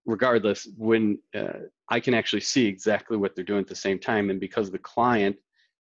regardless, 0.06 0.68
when 0.76 1.18
uh, 1.34 1.60
I 1.88 2.00
can 2.00 2.14
actually 2.14 2.40
see 2.40 2.66
exactly 2.66 3.16
what 3.16 3.34
they're 3.34 3.44
doing 3.44 3.60
at 3.60 3.68
the 3.68 3.74
same 3.74 3.98
time, 3.98 4.30
and 4.30 4.40
because 4.40 4.70
the 4.70 4.78
client 4.78 5.36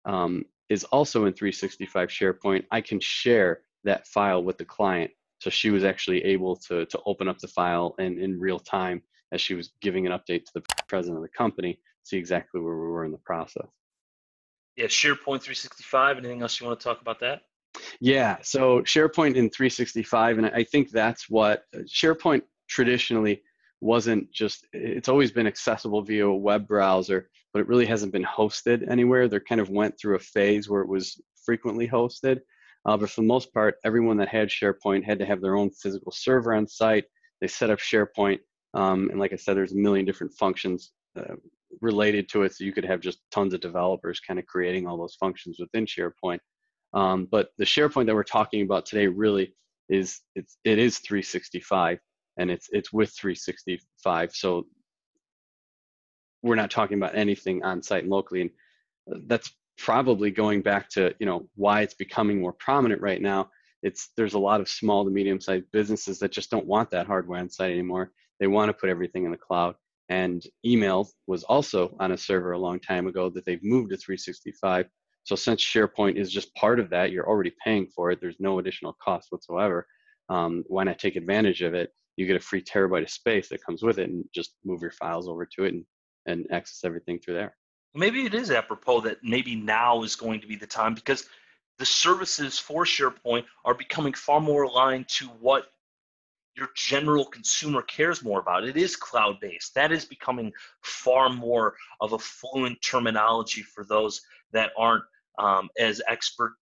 um, 0.05 0.45
is 0.69 0.85
also 0.85 1.27
in 1.27 1.33
365 1.33 2.09
SharePoint, 2.09 2.65
I 2.71 2.81
can 2.81 3.01
share 3.01 3.61
that 3.85 4.07
file 4.07 4.43
with 4.43 4.59
the 4.59 4.65
client. 4.65 5.11
So 5.39 5.51
she 5.51 5.71
was 5.71 5.85
actually 5.85 6.25
able 6.25 6.57
to, 6.57 6.87
to 6.87 7.01
open 7.07 7.29
up 7.29 7.39
the 7.39 7.49
file 7.49 7.95
and 7.99 8.19
in 8.19 8.41
real 8.41 8.59
time 8.59 9.03
as 9.33 9.41
she 9.41 9.55
was 9.55 9.73
giving 9.81 10.07
an 10.07 10.13
update 10.13 10.45
to 10.45 10.53
the 10.55 10.63
president 10.89 11.19
of 11.19 11.23
the 11.23 11.37
company, 11.37 11.79
see 12.05 12.17
exactly 12.17 12.61
where 12.61 12.77
we 12.77 12.87
were 12.87 13.05
in 13.05 13.13
the 13.13 13.19
process. 13.19 13.67
Yeah, 14.77 14.87
SharePoint 14.87 15.43
365. 15.43 16.19
Anything 16.19 16.43
else 16.43 16.61
you 16.61 16.67
want 16.67 16.79
to 16.79 16.85
talk 16.85 17.01
about 17.01 17.21
that? 17.21 17.43
Yeah, 18.01 18.37
so 18.43 18.81
SharePoint 18.83 19.37
in 19.37 19.51
365, 19.51 20.39
and 20.39 20.47
I 20.47 20.65
think 20.65 20.91
that's 20.91 21.29
what 21.29 21.65
uh, 21.75 21.81
SharePoint 21.81 22.43
traditionally 22.69 23.43
wasn't 23.81 24.31
just, 24.33 24.67
it's 24.73 25.09
always 25.09 25.31
been 25.31 25.47
accessible 25.47 26.03
via 26.03 26.27
a 26.27 26.35
web 26.35 26.67
browser, 26.67 27.29
but 27.53 27.61
it 27.61 27.69
really 27.69 27.87
hasn't 27.87 28.13
been 28.13 28.25
hosted 28.25 28.89
anywhere. 28.91 29.29
They 29.29 29.41
kind 29.41 29.61
of 29.61 29.71
went 29.71 29.99
through 29.99 30.17
a 30.17 30.21
phase 30.21 30.69
where 30.69 30.83
it 30.83 30.89
was 30.89 31.21
frequently 31.45 31.89
hosted. 31.89 32.41
Uh, 32.87 32.97
but 32.97 33.11
for 33.11 33.21
the 33.21 33.27
most 33.27 33.53
part, 33.53 33.77
everyone 33.85 34.17
that 34.17 34.29
had 34.29 34.49
SharePoint 34.49 35.05
had 35.05 35.19
to 35.19 35.27
have 35.27 35.41
their 35.41 35.57
own 35.57 35.71
physical 35.71 36.13
server 36.13 36.55
on 36.55 36.67
site. 36.67 37.05
They 37.41 37.49
set 37.49 37.71
up 37.71 37.81
SharePoint, 37.81 38.39
um, 38.75 39.11
and 39.11 39.19
like 39.19 39.33
I 39.33 39.37
said, 39.37 39.57
there's 39.57 39.73
a 39.73 39.77
million 39.77 40.07
different 40.07 40.33
functions 40.35 40.93
uh, 41.19 41.35
related 41.81 42.29
to 42.31 42.43
it. 42.43 42.55
So 42.55 42.65
you 42.65 42.73
could 42.73 42.85
have 42.85 43.01
just 43.01 43.19
tons 43.31 43.55
of 43.55 43.61
developers 43.61 44.21
kind 44.21 44.39
of 44.39 44.47
creating 44.47 44.87
all 44.87 44.97
those 44.97 45.17
functions 45.17 45.59
within 45.59 45.85
SharePoint. 45.85 46.39
Um, 46.95 47.27
but 47.31 47.49
the 47.59 47.65
SharePoint 47.65 48.07
that 48.07 48.15
we're 48.15 48.23
talking 48.23 48.63
about 48.63 48.87
today 48.87 49.09
really 49.09 49.55
is 49.89 50.21
it's 50.35 50.57
it 50.65 50.79
is 50.79 50.99
365 50.99 51.99
and 52.37 52.51
it's 52.51 52.69
it's 52.73 52.93
with 52.93 53.11
365. 53.11 54.33
So 54.33 54.67
we're 56.43 56.55
not 56.55 56.71
talking 56.71 56.99
about 56.99 57.17
anything 57.17 57.63
on 57.65 57.83
site 57.83 58.03
and 58.03 58.11
locally, 58.11 58.43
and 58.43 58.51
that's 59.27 59.53
probably 59.79 60.31
going 60.31 60.63
back 60.63 60.89
to 60.91 61.15
you 61.19 61.27
know 61.27 61.49
why 61.55 61.83
it's 61.83 61.95
becoming 61.95 62.41
more 62.41 62.53
prominent 62.53 63.01
right 63.01 63.21
now. 63.21 63.51
It's 63.83 64.11
there's 64.17 64.35
a 64.35 64.39
lot 64.39 64.61
of 64.61 64.69
small 64.69 65.05
to 65.05 65.11
medium 65.11 65.41
sized 65.41 65.71
businesses 65.73 66.19
that 66.21 66.33
just 66.33 66.51
don't 66.51 66.67
want 66.67 66.91
that 66.91 67.07
hardware 67.07 67.41
on 67.41 67.51
site 67.51 67.73
anymore. 67.73 68.13
They 68.41 68.47
want 68.47 68.69
to 68.69 68.75
put 68.75 68.91
everything 68.91 69.25
in 69.25 69.31
the 69.31 69.37
cloud. 69.37 69.75
And 70.09 70.45
email 70.65 71.09
was 71.27 71.43
also 71.45 71.97
on 71.99 72.13
a 72.13 72.17
server 72.17 72.53
a 72.53 72.59
long 72.59 72.79
time 72.79 73.07
ago 73.07 73.29
that 73.31 73.45
they've 73.45 73.63
moved 73.63 73.91
to 73.91 73.97
365. 73.97 74.87
So 75.25 75.35
since 75.35 75.61
SharePoint 75.61 76.17
is 76.17 76.31
just 76.31 76.55
part 76.55 76.79
of 76.79 76.91
that, 76.91 77.11
you're 77.11 77.29
already 77.29 77.53
paying 77.65 77.89
for 77.89 78.13
it. 78.13 78.21
There's 78.21 78.39
no 78.39 78.61
additional 78.61 78.97
cost 79.03 79.33
whatsoever. 79.33 79.87
Um, 80.29 80.63
why 80.69 80.85
not 80.85 81.01
take 81.01 81.17
advantage 81.17 81.63
of 81.63 81.75
it? 81.75 81.93
You 82.17 82.27
get 82.27 82.37
a 82.37 82.41
free 82.41 82.63
terabyte 82.63 83.03
of 83.03 83.11
space 83.11 83.49
that 83.51 83.65
comes 83.65 83.83
with 83.83 83.99
it, 83.99 84.09
and 84.09 84.25
just 84.35 84.55
move 84.65 84.83
your 84.83 84.91
files 84.91 85.29
over 85.29 85.47
to 85.47 85.65
it 85.65 85.75
and, 85.75 85.85
and 86.27 86.47
access 86.51 86.85
everything 86.85 87.19
through 87.19 87.35
there. 87.35 87.57
Maybe 87.95 88.25
it 88.25 88.35
is 88.35 88.51
apropos 88.51 89.03
that 89.03 89.19
maybe 89.23 89.55
now 89.55 90.03
is 90.03 90.17
going 90.17 90.41
to 90.41 90.47
be 90.47 90.57
the 90.57 90.67
time 90.67 90.95
because 90.95 91.27
the 91.79 91.87
services 91.87 92.59
for 92.59 92.85
SharePoint 92.85 93.45
are 93.65 93.75
becoming 93.75 94.15
far 94.15 94.41
more 94.41 94.63
aligned 94.63 95.09
to 95.09 95.27
what 95.27 95.67
your 96.57 96.69
general 96.75 97.27
consumer 97.27 97.83
cares 97.83 98.25
more 98.25 98.41
about. 98.41 98.65
It 98.65 98.77
is 98.77 98.97
cloud 98.97 99.41
based. 99.41 99.75
That 99.75 99.93
is 99.93 100.07
becoming 100.07 100.53
far 100.83 101.29
more 101.29 101.75
of 102.01 102.15
a 102.15 102.19
fluent 102.19 102.81
terminology 102.81 103.63
for 103.63 103.85
those 103.85 104.23
that 104.53 104.71
aren't 104.79 105.05
um, 105.39 105.69
as 105.79 106.01
expert 106.09 106.55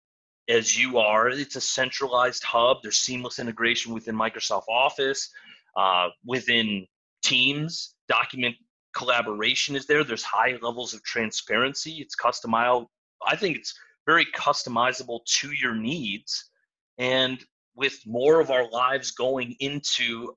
as 0.49 0.77
you 0.77 0.97
are. 0.97 1.29
It's 1.29 1.55
a 1.55 1.61
centralized 1.61 2.43
hub. 2.43 2.77
There's 2.81 2.99
seamless 2.99 3.39
integration 3.39 3.93
within 3.93 4.15
Microsoft 4.15 4.67
Office, 4.69 5.29
uh, 5.77 6.09
within 6.25 6.87
Teams. 7.23 7.95
Document 8.09 8.55
collaboration 8.93 9.75
is 9.75 9.85
there. 9.85 10.03
There's 10.03 10.23
high 10.23 10.57
levels 10.61 10.93
of 10.93 11.03
transparency. 11.03 11.97
It's 11.99 12.15
customizable. 12.15 12.87
I 13.25 13.35
think 13.35 13.57
it's 13.57 13.73
very 14.05 14.25
customizable 14.35 15.21
to 15.39 15.51
your 15.51 15.75
needs. 15.75 16.49
And 16.97 17.43
with 17.75 17.99
more 18.05 18.39
of 18.39 18.51
our 18.51 18.69
lives 18.69 19.11
going 19.11 19.55
into 19.59 20.35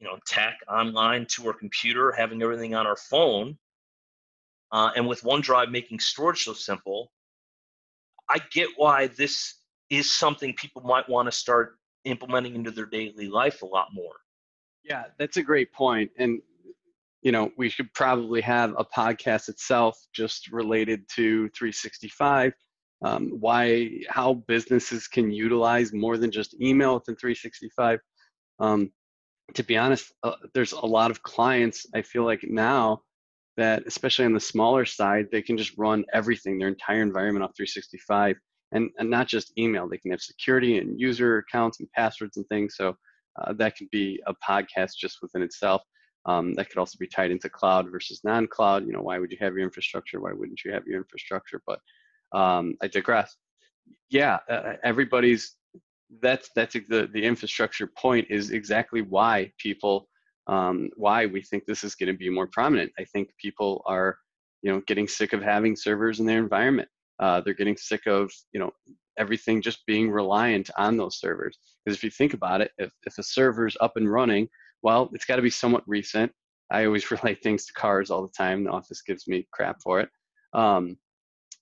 you 0.00 0.06
know 0.06 0.18
tech 0.26 0.58
online 0.68 1.26
to 1.26 1.46
our 1.46 1.52
computer 1.52 2.12
having 2.12 2.42
everything 2.42 2.74
on 2.74 2.86
our 2.86 2.96
phone 2.96 3.56
uh, 4.72 4.90
and 4.96 5.06
with 5.06 5.22
onedrive 5.22 5.70
making 5.70 5.98
storage 5.98 6.44
so 6.44 6.52
simple 6.52 7.10
i 8.30 8.38
get 8.52 8.68
why 8.76 9.06
this 9.06 9.56
is 9.90 10.10
something 10.10 10.54
people 10.54 10.82
might 10.82 11.08
want 11.08 11.26
to 11.26 11.32
start 11.32 11.76
implementing 12.04 12.54
into 12.54 12.70
their 12.70 12.86
daily 12.86 13.28
life 13.28 13.62
a 13.62 13.66
lot 13.66 13.88
more. 13.92 14.14
Yeah 14.82 15.04
that's 15.18 15.36
a 15.38 15.42
great 15.42 15.72
point 15.72 16.10
and 16.18 16.40
you 17.22 17.32
know 17.32 17.50
we 17.56 17.70
should 17.70 17.92
probably 17.94 18.42
have 18.42 18.74
a 18.76 18.84
podcast 18.84 19.48
itself 19.48 19.98
just 20.14 20.52
related 20.52 21.08
to 21.16 21.48
365 21.56 22.52
um, 23.02 23.30
why 23.40 23.90
how 24.10 24.34
businesses 24.46 25.08
can 25.08 25.30
utilize 25.30 25.92
more 25.92 26.18
than 26.18 26.30
just 26.30 26.54
email 26.60 26.94
within 26.94 27.16
365 27.16 27.98
um, 28.60 28.90
to 29.54 29.62
be 29.62 29.76
honest 29.76 30.12
uh, 30.22 30.36
there's 30.52 30.72
a 30.72 30.86
lot 30.86 31.10
of 31.10 31.22
clients 31.22 31.86
i 31.94 32.02
feel 32.02 32.24
like 32.24 32.44
now 32.44 33.00
that 33.56 33.84
especially 33.86 34.24
on 34.24 34.32
the 34.32 34.40
smaller 34.40 34.84
side 34.84 35.26
they 35.30 35.42
can 35.42 35.56
just 35.56 35.76
run 35.78 36.04
everything 36.12 36.58
their 36.58 36.68
entire 36.68 37.02
environment 37.02 37.44
off 37.44 37.52
365 37.56 38.36
and, 38.72 38.90
and 38.98 39.08
not 39.08 39.28
just 39.28 39.56
email 39.58 39.88
they 39.88 39.98
can 39.98 40.10
have 40.10 40.20
security 40.20 40.78
and 40.78 41.00
user 41.00 41.38
accounts 41.38 41.80
and 41.80 41.90
passwords 41.92 42.36
and 42.36 42.46
things. 42.48 42.74
So 42.76 42.96
uh, 43.40 43.52
that 43.54 43.76
could 43.76 43.90
be 43.90 44.20
a 44.26 44.34
podcast 44.34 44.96
just 44.98 45.18
within 45.22 45.42
itself. 45.42 45.82
Um, 46.26 46.54
that 46.54 46.68
could 46.68 46.78
also 46.78 46.96
be 46.98 47.06
tied 47.06 47.30
into 47.30 47.48
cloud 47.48 47.90
versus 47.90 48.20
non-cloud. 48.24 48.86
You 48.86 48.92
know 48.92 49.02
why 49.02 49.18
would 49.18 49.30
you 49.30 49.38
have 49.40 49.54
your 49.54 49.64
infrastructure? 49.64 50.20
Why 50.20 50.32
wouldn't 50.32 50.64
you 50.64 50.72
have 50.72 50.86
your 50.86 50.98
infrastructure? 50.98 51.60
But 51.66 51.80
um, 52.32 52.74
I 52.82 52.88
digress. 52.88 53.36
Yeah, 54.08 54.38
uh, 54.48 54.74
everybody's 54.82 55.56
that's 56.22 56.50
that's 56.54 56.74
the 56.74 57.08
the 57.12 57.22
infrastructure 57.22 57.88
point 57.98 58.26
is 58.30 58.50
exactly 58.52 59.02
why 59.02 59.52
people 59.58 60.08
um, 60.46 60.90
why 60.96 61.26
we 61.26 61.42
think 61.42 61.64
this 61.64 61.84
is 61.84 61.94
going 61.94 62.12
to 62.12 62.18
be 62.18 62.28
more 62.28 62.46
prominent. 62.46 62.92
I 62.98 63.04
think 63.04 63.30
people 63.40 63.82
are 63.86 64.18
you 64.62 64.72
know 64.72 64.82
getting 64.86 65.08
sick 65.08 65.32
of 65.32 65.42
having 65.42 65.76
servers 65.76 66.20
in 66.20 66.26
their 66.26 66.38
environment. 66.38 66.88
Uh, 67.20 67.40
they're 67.40 67.54
getting 67.54 67.76
sick 67.76 68.06
of 68.06 68.32
you 68.52 68.60
know 68.60 68.70
everything 69.18 69.62
just 69.62 69.86
being 69.86 70.10
reliant 70.10 70.70
on 70.76 70.96
those 70.96 71.20
servers. 71.20 71.58
Because 71.84 71.96
if 71.96 72.04
you 72.04 72.10
think 72.10 72.34
about 72.34 72.60
it, 72.60 72.72
if 72.78 72.92
if 73.06 73.18
a 73.18 73.22
server's 73.22 73.76
up 73.80 73.96
and 73.96 74.10
running, 74.10 74.48
well, 74.82 75.10
it's 75.12 75.24
got 75.24 75.36
to 75.36 75.42
be 75.42 75.50
somewhat 75.50 75.84
recent. 75.86 76.32
I 76.70 76.86
always 76.86 77.10
relate 77.10 77.42
things 77.42 77.66
to 77.66 77.72
cars 77.74 78.10
all 78.10 78.22
the 78.22 78.32
time. 78.36 78.64
The 78.64 78.70
office 78.70 79.02
gives 79.02 79.26
me 79.28 79.46
crap 79.52 79.80
for 79.82 80.00
it. 80.00 80.08
Um, 80.52 80.96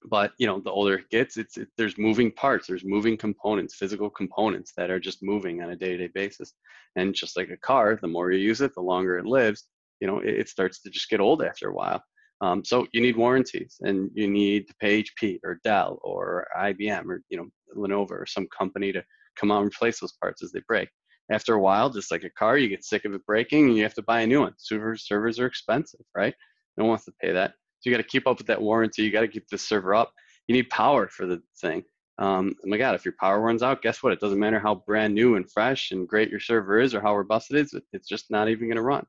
but 0.09 0.32
you 0.38 0.47
know 0.47 0.61
the 0.61 0.71
older 0.71 0.97
it 0.97 1.11
gets 1.11 1.37
it's 1.37 1.56
it, 1.56 1.68
there's 1.76 1.99
moving 1.99 2.30
parts 2.32 2.66
there's 2.66 2.85
moving 2.85 3.16
components 3.16 3.75
physical 3.75 4.11
components 4.11 4.73
that 4.76 4.90
are 4.90 5.00
just 5.00 5.23
moving 5.23 5.62
on 5.62 5.71
a 5.71 5.76
day-to-day 5.76 6.11
basis. 6.14 6.54
And 6.97 7.14
just 7.14 7.37
like 7.37 7.50
a 7.50 7.56
car 7.56 7.99
the 8.00 8.09
more 8.09 8.32
you 8.32 8.38
use 8.38 8.61
it 8.61 8.75
the 8.75 8.80
longer 8.82 9.18
it 9.18 9.26
lives 9.26 9.64
you 10.00 10.06
know 10.06 10.18
it, 10.18 10.35
it 10.40 10.49
starts 10.49 10.82
to 10.82 10.90
just 10.90 11.09
get 11.09 11.21
old 11.21 11.42
after 11.42 11.68
a 11.68 11.75
while. 11.75 12.02
Um, 12.40 12.64
so 12.64 12.87
you 12.92 13.00
need 13.00 13.16
warranties 13.16 13.76
and 13.80 14.11
you 14.14 14.28
need 14.28 14.66
to 14.68 14.75
pay 14.80 15.04
hp 15.04 15.38
or 15.44 15.61
dell 15.64 16.00
or 16.02 16.47
ibm 16.59 17.06
or 17.06 17.23
you 17.28 17.38
know 17.38 17.47
lenovo 17.76 18.11
or 18.11 18.26
some 18.26 18.49
company 18.56 18.92
to 18.92 19.02
come 19.37 19.50
out 19.50 19.62
and 19.62 19.68
replace 19.68 20.00
those 20.00 20.14
parts 20.21 20.42
as 20.42 20.52
they 20.52 20.61
break. 20.68 20.88
After 21.30 21.54
a 21.54 21.61
while 21.61 21.88
just 21.88 22.11
like 22.11 22.25
a 22.25 22.30
car 22.30 22.59
you 22.59 22.68
get 22.68 22.85
sick 22.85 23.04
of 23.04 23.14
it 23.14 23.25
breaking 23.25 23.68
and 23.68 23.76
you 23.76 23.82
have 23.85 23.94
to 23.94 24.02
buy 24.02 24.23
a 24.23 24.26
new 24.26 24.40
one. 24.40 24.54
Servers 24.59 25.06
servers 25.06 25.38
are 25.38 25.47
expensive 25.47 26.00
right? 26.14 26.35
No 26.76 26.85
one 26.85 26.90
wants 26.90 27.04
to 27.06 27.12
pay 27.21 27.32
that 27.32 27.54
so 27.82 27.90
you 27.90 27.96
got 27.96 28.02
to 28.02 28.08
keep 28.08 28.28
up 28.28 28.38
with 28.38 28.46
that 28.46 28.62
warranty. 28.62 29.02
You 29.02 29.10
got 29.10 29.22
to 29.22 29.28
keep 29.28 29.48
the 29.48 29.58
server 29.58 29.92
up. 29.92 30.12
You 30.46 30.54
need 30.54 30.70
power 30.70 31.08
for 31.08 31.26
the 31.26 31.42
thing. 31.60 31.82
Um, 32.18 32.54
oh 32.64 32.68
my 32.68 32.76
God, 32.76 32.94
if 32.94 33.04
your 33.04 33.14
power 33.18 33.40
runs 33.40 33.60
out, 33.60 33.82
guess 33.82 34.04
what? 34.04 34.12
It 34.12 34.20
doesn't 34.20 34.38
matter 34.38 34.60
how 34.60 34.76
brand 34.86 35.14
new 35.14 35.34
and 35.34 35.50
fresh 35.50 35.90
and 35.90 36.06
great 36.06 36.30
your 36.30 36.38
server 36.38 36.78
is 36.78 36.94
or 36.94 37.00
how 37.00 37.16
robust 37.16 37.50
it 37.50 37.56
is. 37.56 37.74
It's 37.92 38.06
just 38.06 38.30
not 38.30 38.48
even 38.48 38.68
going 38.68 38.76
to 38.76 38.82
run. 38.82 39.04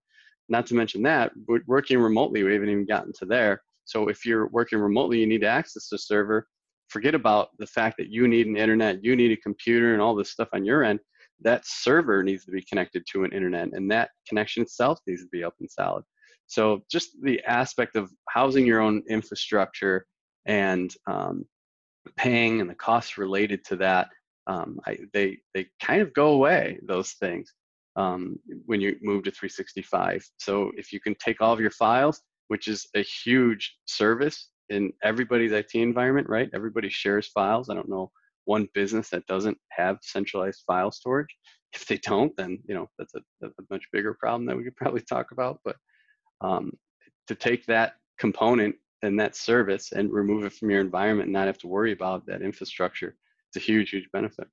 Not 0.49 0.65
to 0.67 0.75
mention 0.75 1.03
that 1.03 1.31
working 1.67 1.99
remotely, 1.99 2.41
we 2.41 2.53
haven't 2.53 2.69
even 2.69 2.87
gotten 2.87 3.13
to 3.19 3.25
there. 3.25 3.61
So 3.85 4.07
if 4.07 4.25
you're 4.25 4.47
working 4.47 4.79
remotely, 4.79 5.19
you 5.19 5.27
need 5.27 5.41
to 5.41 5.47
access 5.47 5.87
the 5.87 5.99
server. 5.99 6.47
Forget 6.87 7.13
about 7.13 7.49
the 7.59 7.67
fact 7.67 7.97
that 7.97 8.09
you 8.09 8.27
need 8.27 8.47
an 8.47 8.57
internet, 8.57 9.03
you 9.03 9.15
need 9.15 9.31
a 9.31 9.37
computer, 9.37 9.93
and 9.93 10.01
all 10.01 10.15
this 10.15 10.31
stuff 10.31 10.49
on 10.53 10.65
your 10.65 10.83
end. 10.83 10.99
That 11.41 11.65
server 11.65 12.23
needs 12.23 12.45
to 12.45 12.51
be 12.51 12.63
connected 12.63 13.05
to 13.11 13.23
an 13.23 13.33
internet, 13.33 13.69
and 13.73 13.91
that 13.91 14.09
connection 14.27 14.63
itself 14.63 14.99
needs 15.05 15.21
to 15.21 15.29
be 15.31 15.43
up 15.43 15.55
and 15.59 15.69
solid. 15.69 16.03
So 16.53 16.83
just 16.87 17.19
the 17.23 17.41
aspect 17.47 17.95
of 17.95 18.11
housing 18.29 18.63
your 18.63 18.79
own 18.79 19.01
infrastructure 19.09 20.05
and 20.45 20.93
um, 21.07 21.45
paying 22.15 22.61
and 22.61 22.69
the 22.69 22.75
costs 22.75 23.17
related 23.17 23.65
to 23.65 23.75
that, 23.77 24.09
um, 24.45 24.79
I, 24.85 24.99
they 25.13 25.39
they 25.55 25.67
kind 25.81 26.03
of 26.03 26.13
go 26.13 26.27
away. 26.33 26.77
Those 26.83 27.13
things 27.13 27.51
um, 27.95 28.37
when 28.67 28.81
you 28.81 28.97
move 29.01 29.23
to 29.23 29.31
365. 29.31 30.23
So 30.37 30.71
if 30.77 30.93
you 30.93 30.99
can 30.99 31.15
take 31.15 31.41
all 31.41 31.53
of 31.53 31.59
your 31.59 31.71
files, 31.71 32.21
which 32.49 32.67
is 32.67 32.87
a 32.95 33.01
huge 33.01 33.75
service 33.85 34.49
in 34.69 34.93
everybody's 35.03 35.53
IT 35.53 35.73
environment, 35.73 36.29
right? 36.29 36.51
Everybody 36.53 36.89
shares 36.89 37.29
files. 37.29 37.71
I 37.71 37.73
don't 37.73 37.89
know 37.89 38.11
one 38.45 38.67
business 38.75 39.09
that 39.09 39.25
doesn't 39.25 39.57
have 39.69 39.97
centralized 40.01 40.63
file 40.67 40.91
storage. 40.91 41.35
if 41.73 41.87
they 41.87 41.97
don't, 41.97 42.35
then 42.37 42.59
you 42.67 42.75
know 42.75 42.87
that's 42.99 43.15
a, 43.15 43.47
a 43.47 43.49
much 43.71 43.85
bigger 43.91 44.13
problem 44.13 44.45
that 44.45 44.55
we 44.55 44.63
could 44.63 44.75
probably 44.75 45.01
talk 45.01 45.31
about. 45.31 45.59
But 45.65 45.77
um, 46.41 46.71
to 47.27 47.35
take 47.35 47.65
that 47.65 47.95
component 48.17 48.75
and 49.01 49.19
that 49.19 49.35
service 49.35 49.91
and 49.91 50.11
remove 50.11 50.45
it 50.45 50.53
from 50.53 50.69
your 50.69 50.81
environment 50.81 51.27
and 51.27 51.33
not 51.33 51.47
have 51.47 51.57
to 51.59 51.67
worry 51.67 51.91
about 51.91 52.25
that 52.25 52.41
infrastructure, 52.41 53.15
it's 53.49 53.57
a 53.57 53.65
huge, 53.65 53.89
huge 53.89 54.09
benefit. 54.11 54.47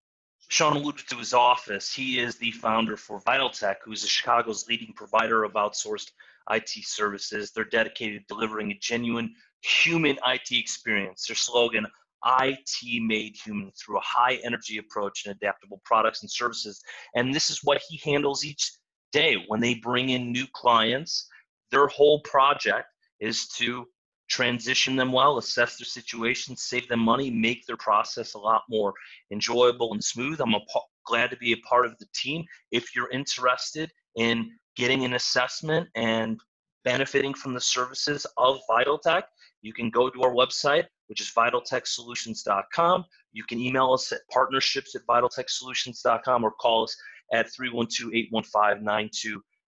Sean 0.48 0.76
alluded 0.76 1.06
to 1.08 1.16
his 1.16 1.32
office. 1.32 1.92
He 1.92 2.18
is 2.18 2.36
the 2.36 2.50
founder 2.50 2.96
for 2.96 3.20
VitalTech, 3.20 3.76
who's 3.84 4.06
Chicago's 4.08 4.66
leading 4.68 4.92
provider 4.94 5.44
of 5.44 5.52
outsourced 5.52 6.10
IT 6.50 6.70
services. 6.82 7.52
They're 7.52 7.64
dedicated 7.64 8.26
to 8.26 8.34
delivering 8.34 8.72
a 8.72 8.78
genuine 8.80 9.34
human 9.62 10.18
IT 10.26 10.50
experience. 10.50 11.26
Their 11.26 11.36
slogan, 11.36 11.86
IT 12.26 13.02
made 13.02 13.36
human 13.36 13.70
through 13.72 13.98
a 13.98 14.02
high 14.02 14.40
energy 14.44 14.78
approach 14.78 15.24
and 15.24 15.34
adaptable 15.34 15.80
products 15.84 16.22
and 16.22 16.30
services. 16.30 16.82
And 17.14 17.32
this 17.32 17.50
is 17.50 17.60
what 17.62 17.80
he 17.88 18.00
handles 18.04 18.44
each 18.44 18.72
day 19.12 19.44
when 19.48 19.60
they 19.60 19.74
bring 19.74 20.10
in 20.10 20.32
new 20.32 20.46
clients. 20.52 21.28
Their 21.70 21.86
whole 21.86 22.20
project 22.20 22.88
is 23.20 23.48
to 23.58 23.86
transition 24.28 24.96
them 24.96 25.12
well, 25.12 25.38
assess 25.38 25.76
their 25.76 25.84
situation, 25.84 26.56
save 26.56 26.88
them 26.88 27.00
money, 27.00 27.30
make 27.30 27.66
their 27.66 27.76
process 27.76 28.34
a 28.34 28.38
lot 28.38 28.62
more 28.70 28.94
enjoyable 29.32 29.92
and 29.92 30.02
smooth. 30.02 30.40
I'm 30.40 30.54
a, 30.54 30.60
glad 31.04 31.30
to 31.30 31.36
be 31.36 31.52
a 31.52 31.56
part 31.68 31.84
of 31.84 31.98
the 31.98 32.06
team. 32.14 32.44
If 32.70 32.94
you're 32.94 33.10
interested 33.10 33.90
in 34.16 34.50
getting 34.76 35.04
an 35.04 35.14
assessment 35.14 35.88
and 35.96 36.40
benefiting 36.84 37.34
from 37.34 37.54
the 37.54 37.60
services 37.60 38.26
of 38.38 38.60
VitalTech, 38.70 39.24
you 39.62 39.72
can 39.72 39.90
go 39.90 40.08
to 40.08 40.22
our 40.22 40.32
website, 40.32 40.86
which 41.08 41.20
is 41.20 41.30
vitaltechsolutions.com. 41.36 43.04
You 43.32 43.44
can 43.44 43.58
email 43.58 43.92
us 43.92 44.10
at 44.12 44.20
partnerships 44.32 44.94
at 44.94 45.06
vitaltechsolutions.com 45.06 46.44
or 46.44 46.52
call 46.52 46.84
us 46.84 46.96
at 47.32 47.46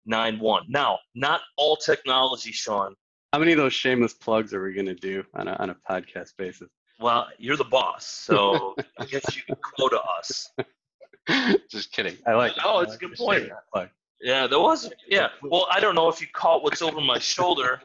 312-815-9291. 0.10 0.62
Now, 0.70 1.00
not 1.16 1.42
all 1.58 1.76
technology, 1.76 2.52
Sean. 2.52 2.96
How 3.34 3.40
many 3.40 3.54
of 3.54 3.58
those 3.58 3.74
shameless 3.74 4.14
plugs 4.14 4.54
are 4.54 4.64
we 4.64 4.74
going 4.74 4.88
to 4.88 4.96
do 4.96 5.24
on 5.34 5.48
a, 5.48 5.54
on 5.54 5.70
a 5.70 5.76
podcast 5.90 6.32
basis? 6.38 6.70
Well, 7.00 7.28
you're 7.38 7.58
the 7.58 7.64
boss, 7.64 8.06
so 8.06 8.76
I 9.00 9.06
guess 9.06 9.24
you 9.36 9.42
can 9.44 9.56
quota 9.76 10.00
us. 10.20 10.52
Just 11.70 11.92
kidding. 11.92 12.18
I 12.28 12.34
like. 12.34 12.54
Oh, 12.64 12.80
it's 12.80 12.96
a 12.96 12.98
good 12.98 13.16
point. 13.16 13.50
Yeah, 14.22 14.48
there 14.48 14.60
was. 14.60 14.92
Yeah. 15.08 15.30
Well, 15.42 15.68
I 15.72 15.80
don't 15.80 15.96
know 15.96 16.10
if 16.10 16.22
you 16.22 16.28
caught 16.32 16.64
what's 16.64 16.82
over 16.82 17.02
my 17.02 17.18
shoulder. 17.20 17.82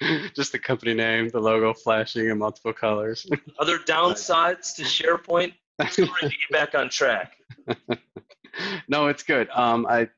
Just 0.34 0.52
the 0.52 0.58
company 0.58 0.94
name, 0.94 1.28
the 1.28 1.40
logo 1.40 1.74
flashing 1.74 2.28
in 2.28 2.38
multiple 2.38 2.72
colors. 2.72 3.28
Other 3.58 3.78
downsides 3.78 4.74
to 4.76 4.82
SharePoint? 4.82 5.52
to 5.92 6.06
get 6.06 6.32
back 6.50 6.74
on 6.74 6.88
track. 6.88 7.36
no, 8.88 9.08
it's 9.08 9.22
good. 9.22 9.48
Um, 9.50 9.86
I 9.88 10.08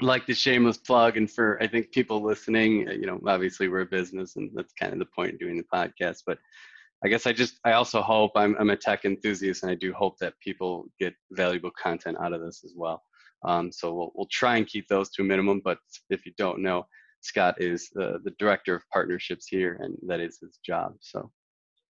like 0.00 0.26
the 0.26 0.34
shameless 0.34 0.76
plug, 0.78 1.16
and 1.16 1.30
for 1.30 1.62
I 1.62 1.66
think 1.66 1.92
people 1.92 2.22
listening, 2.22 2.88
uh, 2.88 2.92
you 2.92 3.06
know, 3.06 3.20
obviously 3.26 3.68
we're 3.68 3.82
a 3.82 3.86
business, 3.86 4.36
and 4.36 4.50
that's 4.54 4.72
kind 4.72 4.92
of 4.92 4.98
the 4.98 5.06
point 5.06 5.34
of 5.34 5.38
doing 5.38 5.56
the 5.56 5.64
podcast. 5.64 6.22
But 6.26 6.38
I 7.04 7.08
guess 7.08 7.26
I 7.26 7.32
just 7.32 7.60
I 7.64 7.72
also 7.72 8.02
hope 8.02 8.32
I'm 8.34 8.56
I'm 8.58 8.70
a 8.70 8.76
tech 8.76 9.04
enthusiast, 9.04 9.62
and 9.62 9.70
I 9.70 9.74
do 9.74 9.92
hope 9.92 10.18
that 10.18 10.38
people 10.40 10.86
get 10.98 11.14
valuable 11.32 11.70
content 11.70 12.16
out 12.20 12.32
of 12.32 12.40
this 12.40 12.62
as 12.64 12.72
well. 12.76 13.02
Um, 13.44 13.70
so 13.70 13.94
we'll 13.94 14.12
we'll 14.14 14.28
try 14.30 14.56
and 14.56 14.66
keep 14.66 14.88
those 14.88 15.10
to 15.10 15.22
a 15.22 15.24
minimum. 15.24 15.60
But 15.64 15.78
if 16.10 16.26
you 16.26 16.32
don't 16.38 16.60
know, 16.60 16.86
Scott 17.20 17.60
is 17.60 17.90
the, 17.94 18.20
the 18.24 18.32
director 18.38 18.74
of 18.74 18.82
partnerships 18.92 19.46
here, 19.46 19.78
and 19.80 19.96
that 20.06 20.20
is 20.20 20.38
his 20.40 20.58
job. 20.64 20.94
So. 21.00 21.30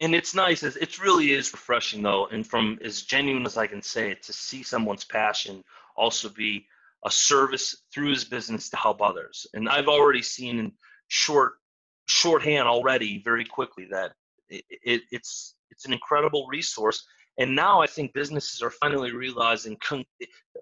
And 0.01 0.13
it's 0.13 0.35
nice. 0.35 0.65
It 0.65 0.99
really 0.99 1.31
is 1.31 1.53
refreshing, 1.53 2.03
though, 2.03 2.27
and 2.27 2.45
from 2.45 2.79
as 2.85 3.03
genuine 3.03 3.47
as 3.47 3.57
I 3.57 3.69
can 3.69 3.81
say 3.81 4.11
it, 4.11 4.25
to 4.25 4.33
see 4.33 4.65
someone's 4.65 5.05
passion 5.05 5.63
also 5.97 6.29
be 6.29 6.67
a 7.05 7.11
service 7.11 7.83
through 7.93 8.11
his 8.11 8.25
business 8.25 8.71
to 8.71 8.77
help 8.77 9.03
others. 9.03 9.47
And 9.55 9.69
I've 9.69 9.89
already 9.89 10.23
seen 10.23 10.59
in 10.59 10.73
short 11.09 11.55
shorthand 12.07 12.69
already 12.69 13.23
very 13.23 13.45
quickly 13.45 13.87
that 13.91 14.13
it, 14.49 14.65
it, 14.69 15.03
it's 15.11 15.55
it's 15.71 15.85
an 15.87 15.93
incredible 15.93 16.47
resource. 16.49 17.05
And 17.39 17.55
now 17.55 17.81
I 17.81 17.87
think 17.87 18.15
businesses 18.15 18.63
are 18.63 18.71
finally 18.71 19.13
realizing, 19.13 19.77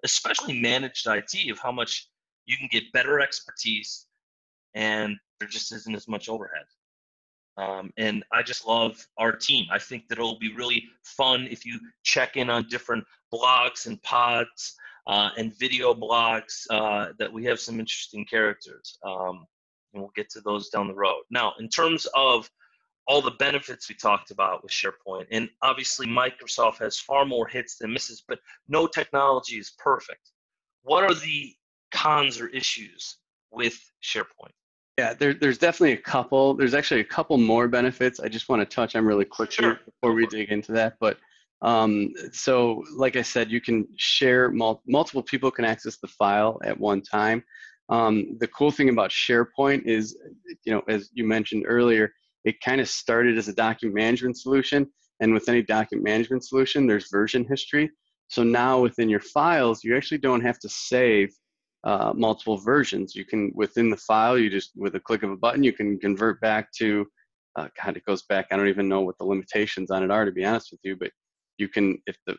especially 0.03 0.59
managed 0.59 1.05
IT, 1.07 1.51
of 1.51 1.59
how 1.59 1.71
much 1.71 2.09
you 2.45 2.57
can 2.57 2.67
get 2.71 2.91
better 2.93 3.19
expertise 3.19 4.07
and 4.73 5.15
there 5.39 5.47
just 5.47 5.71
isn't 5.71 5.95
as 5.95 6.07
much 6.07 6.29
overhead. 6.29 6.65
Um, 7.57 7.91
and 7.97 8.23
I 8.31 8.41
just 8.41 8.65
love 8.65 9.05
our 9.17 9.31
team. 9.31 9.67
I 9.71 9.77
think 9.77 10.07
that 10.07 10.17
it'll 10.17 10.39
be 10.39 10.53
really 10.55 10.85
fun 11.03 11.47
if 11.51 11.65
you 11.65 11.79
check 12.01 12.35
in 12.35 12.49
on 12.49 12.67
different 12.67 13.03
blogs 13.31 13.85
and 13.85 14.01
pods 14.01 14.75
uh, 15.07 15.29
and 15.37 15.57
video 15.57 15.93
blogs 15.93 16.65
uh, 16.69 17.13
that 17.19 17.31
we 17.31 17.43
have 17.45 17.59
some 17.59 17.79
interesting 17.79 18.25
characters. 18.25 18.97
Um, 19.03 19.45
and 19.93 20.01
we'll 20.01 20.11
get 20.15 20.29
to 20.31 20.41
those 20.41 20.69
down 20.69 20.87
the 20.87 20.93
road. 20.93 21.23
Now, 21.29 21.53
in 21.59 21.69
terms 21.69 22.07
of 22.15 22.49
all 23.07 23.21
the 23.21 23.31
benefits 23.31 23.89
we 23.89 23.95
talked 23.95 24.31
about 24.31 24.63
with 24.63 24.71
SharePoint, 24.71 25.27
and 25.31 25.49
obviously 25.61 26.07
Microsoft 26.07 26.77
has 26.79 26.97
far 26.97 27.25
more 27.25 27.47
hits 27.47 27.77
than 27.77 27.93
misses, 27.93 28.23
but 28.27 28.39
no 28.67 28.87
technology 28.87 29.57
is 29.57 29.73
perfect. 29.77 30.31
What 30.83 31.03
are 31.03 31.13
the 31.13 31.53
cons 31.91 32.39
or 32.39 32.47
issues 32.47 33.17
with 33.51 33.79
SharePoint? 34.03 34.53
Yeah, 34.97 35.13
there, 35.13 35.33
there's 35.33 35.57
definitely 35.57 35.93
a 35.93 35.97
couple. 35.97 36.53
There's 36.53 36.75
actually 36.75 37.01
a 37.01 37.05
couple 37.05 37.37
more 37.37 37.67
benefits 37.67 38.19
I 38.19 38.27
just 38.27 38.47
want 38.47 38.61
to 38.61 38.75
touch 38.75 38.95
on 38.95 39.05
really 39.05 39.25
quickly 39.25 39.63
sure. 39.63 39.79
before 39.85 40.13
we 40.13 40.27
dig 40.27 40.51
into 40.51 40.71
that. 40.73 40.97
But 40.99 41.17
um, 41.63 42.13
so, 42.31 42.83
like 42.95 43.15
I 43.15 43.21
said, 43.21 43.49
you 43.49 43.61
can 43.61 43.87
share 43.97 44.51
mul- 44.51 44.83
multiple 44.87 45.23
people 45.23 45.49
can 45.49 45.65
access 45.65 45.97
the 45.97 46.07
file 46.07 46.59
at 46.63 46.77
one 46.79 47.01
time. 47.01 47.43
Um, 47.89 48.37
the 48.39 48.47
cool 48.47 48.71
thing 48.71 48.89
about 48.89 49.11
SharePoint 49.11 49.85
is, 49.85 50.17
you 50.65 50.73
know, 50.73 50.81
as 50.87 51.09
you 51.13 51.25
mentioned 51.25 51.63
earlier, 51.67 52.13
it 52.43 52.61
kind 52.61 52.81
of 52.81 52.89
started 52.89 53.37
as 53.37 53.47
a 53.47 53.53
document 53.53 53.95
management 53.95 54.37
solution, 54.37 54.87
and 55.21 55.33
with 55.33 55.47
any 55.47 55.61
document 55.61 56.03
management 56.03 56.45
solution, 56.45 56.85
there's 56.85 57.09
version 57.09 57.45
history. 57.47 57.89
So 58.27 58.43
now 58.43 58.79
within 58.79 59.09
your 59.09 59.19
files, 59.19 59.83
you 59.83 59.95
actually 59.95 60.17
don't 60.17 60.41
have 60.41 60.59
to 60.59 60.69
save 60.69 61.29
uh, 61.83 62.13
multiple 62.15 62.57
versions. 62.57 63.15
You 63.15 63.25
can, 63.25 63.51
within 63.53 63.89
the 63.89 63.97
file, 63.97 64.37
you 64.37 64.49
just, 64.49 64.71
with 64.75 64.95
a 64.95 64.99
click 64.99 65.23
of 65.23 65.31
a 65.31 65.37
button, 65.37 65.63
you 65.63 65.73
can 65.73 65.99
convert 65.99 66.41
back 66.41 66.71
to, 66.79 67.05
uh, 67.57 67.67
God, 67.81 67.97
it 67.97 68.05
goes 68.05 68.23
back, 68.23 68.47
I 68.49 68.57
don't 68.57 68.69
even 68.69 68.89
know 68.89 69.01
what 69.01 69.17
the 69.17 69.25
limitations 69.25 69.91
on 69.91 70.03
it 70.03 70.11
are, 70.11 70.25
to 70.25 70.31
be 70.31 70.45
honest 70.45 70.71
with 70.71 70.79
you, 70.83 70.95
but 70.95 71.11
you 71.57 71.67
can, 71.67 71.97
if 72.07 72.17
the, 72.25 72.35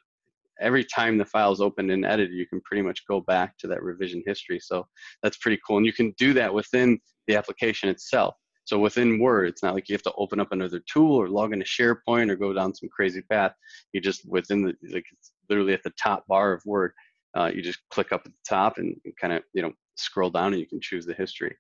every 0.61 0.85
time 0.85 1.19
the 1.19 1.25
file 1.25 1.53
is 1.53 1.61
opened 1.61 1.91
and 1.91 2.05
edited, 2.05 2.35
you 2.35 2.47
can 2.47 2.61
pretty 2.63 2.83
much 2.83 3.07
go 3.07 3.21
back 3.21 3.57
to 3.59 3.67
that 3.69 3.83
revision 3.83 4.23
history. 4.27 4.61
So 4.61 4.87
that's 5.23 5.39
pretty 5.39 5.61
cool. 5.67 5.79
And 5.79 5.87
you 5.87 5.93
can 5.93 6.15
do 6.19 6.33
that 6.35 6.53
within 6.53 6.99
the 7.27 7.37
application 7.37 7.89
itself. 7.89 8.35
So 8.67 8.79
within 8.79 9.19
Word, 9.19 9.49
it's 9.49 9.63
not 9.63 9.75
like 9.75 9.89
you 9.89 9.95
have 9.95 10.03
to 10.03 10.13
open 10.17 10.41
up 10.41 10.53
another 10.53 10.81
tool 10.91 11.17
or 11.17 11.29
log 11.29 11.53
into 11.53 11.67
SharePoint 11.67 12.31
or 12.31 12.37
go 12.37 12.53
down 12.53 12.75
some 12.75 12.89
crazy 12.89 13.21
path. 13.21 13.53
You 13.93 14.01
just 14.01 14.27
within 14.27 14.63
the 14.63 14.75
like 14.91 15.05
literally 15.51 15.75
at 15.75 15.83
the 15.83 15.93
top 15.99 16.27
bar 16.27 16.55
of 16.55 16.63
Word 16.65 16.93
uh, 17.37 17.51
you 17.53 17.63
just 17.63 17.81
click 17.91 18.13
up 18.13 18.23
at 18.25 18.33
the 18.33 18.49
top 18.49 18.79
and, 18.79 18.97
kind 19.21 19.33
of 19.33 19.43
you 19.53 19.63
know 19.63 19.73
scroll 19.97 20.31
down 20.31 20.53
and 20.53 20.61
you 20.61 20.67
can 20.67 20.81
choose 20.81 21.07
the 21.07 21.15
history. 21.15 21.57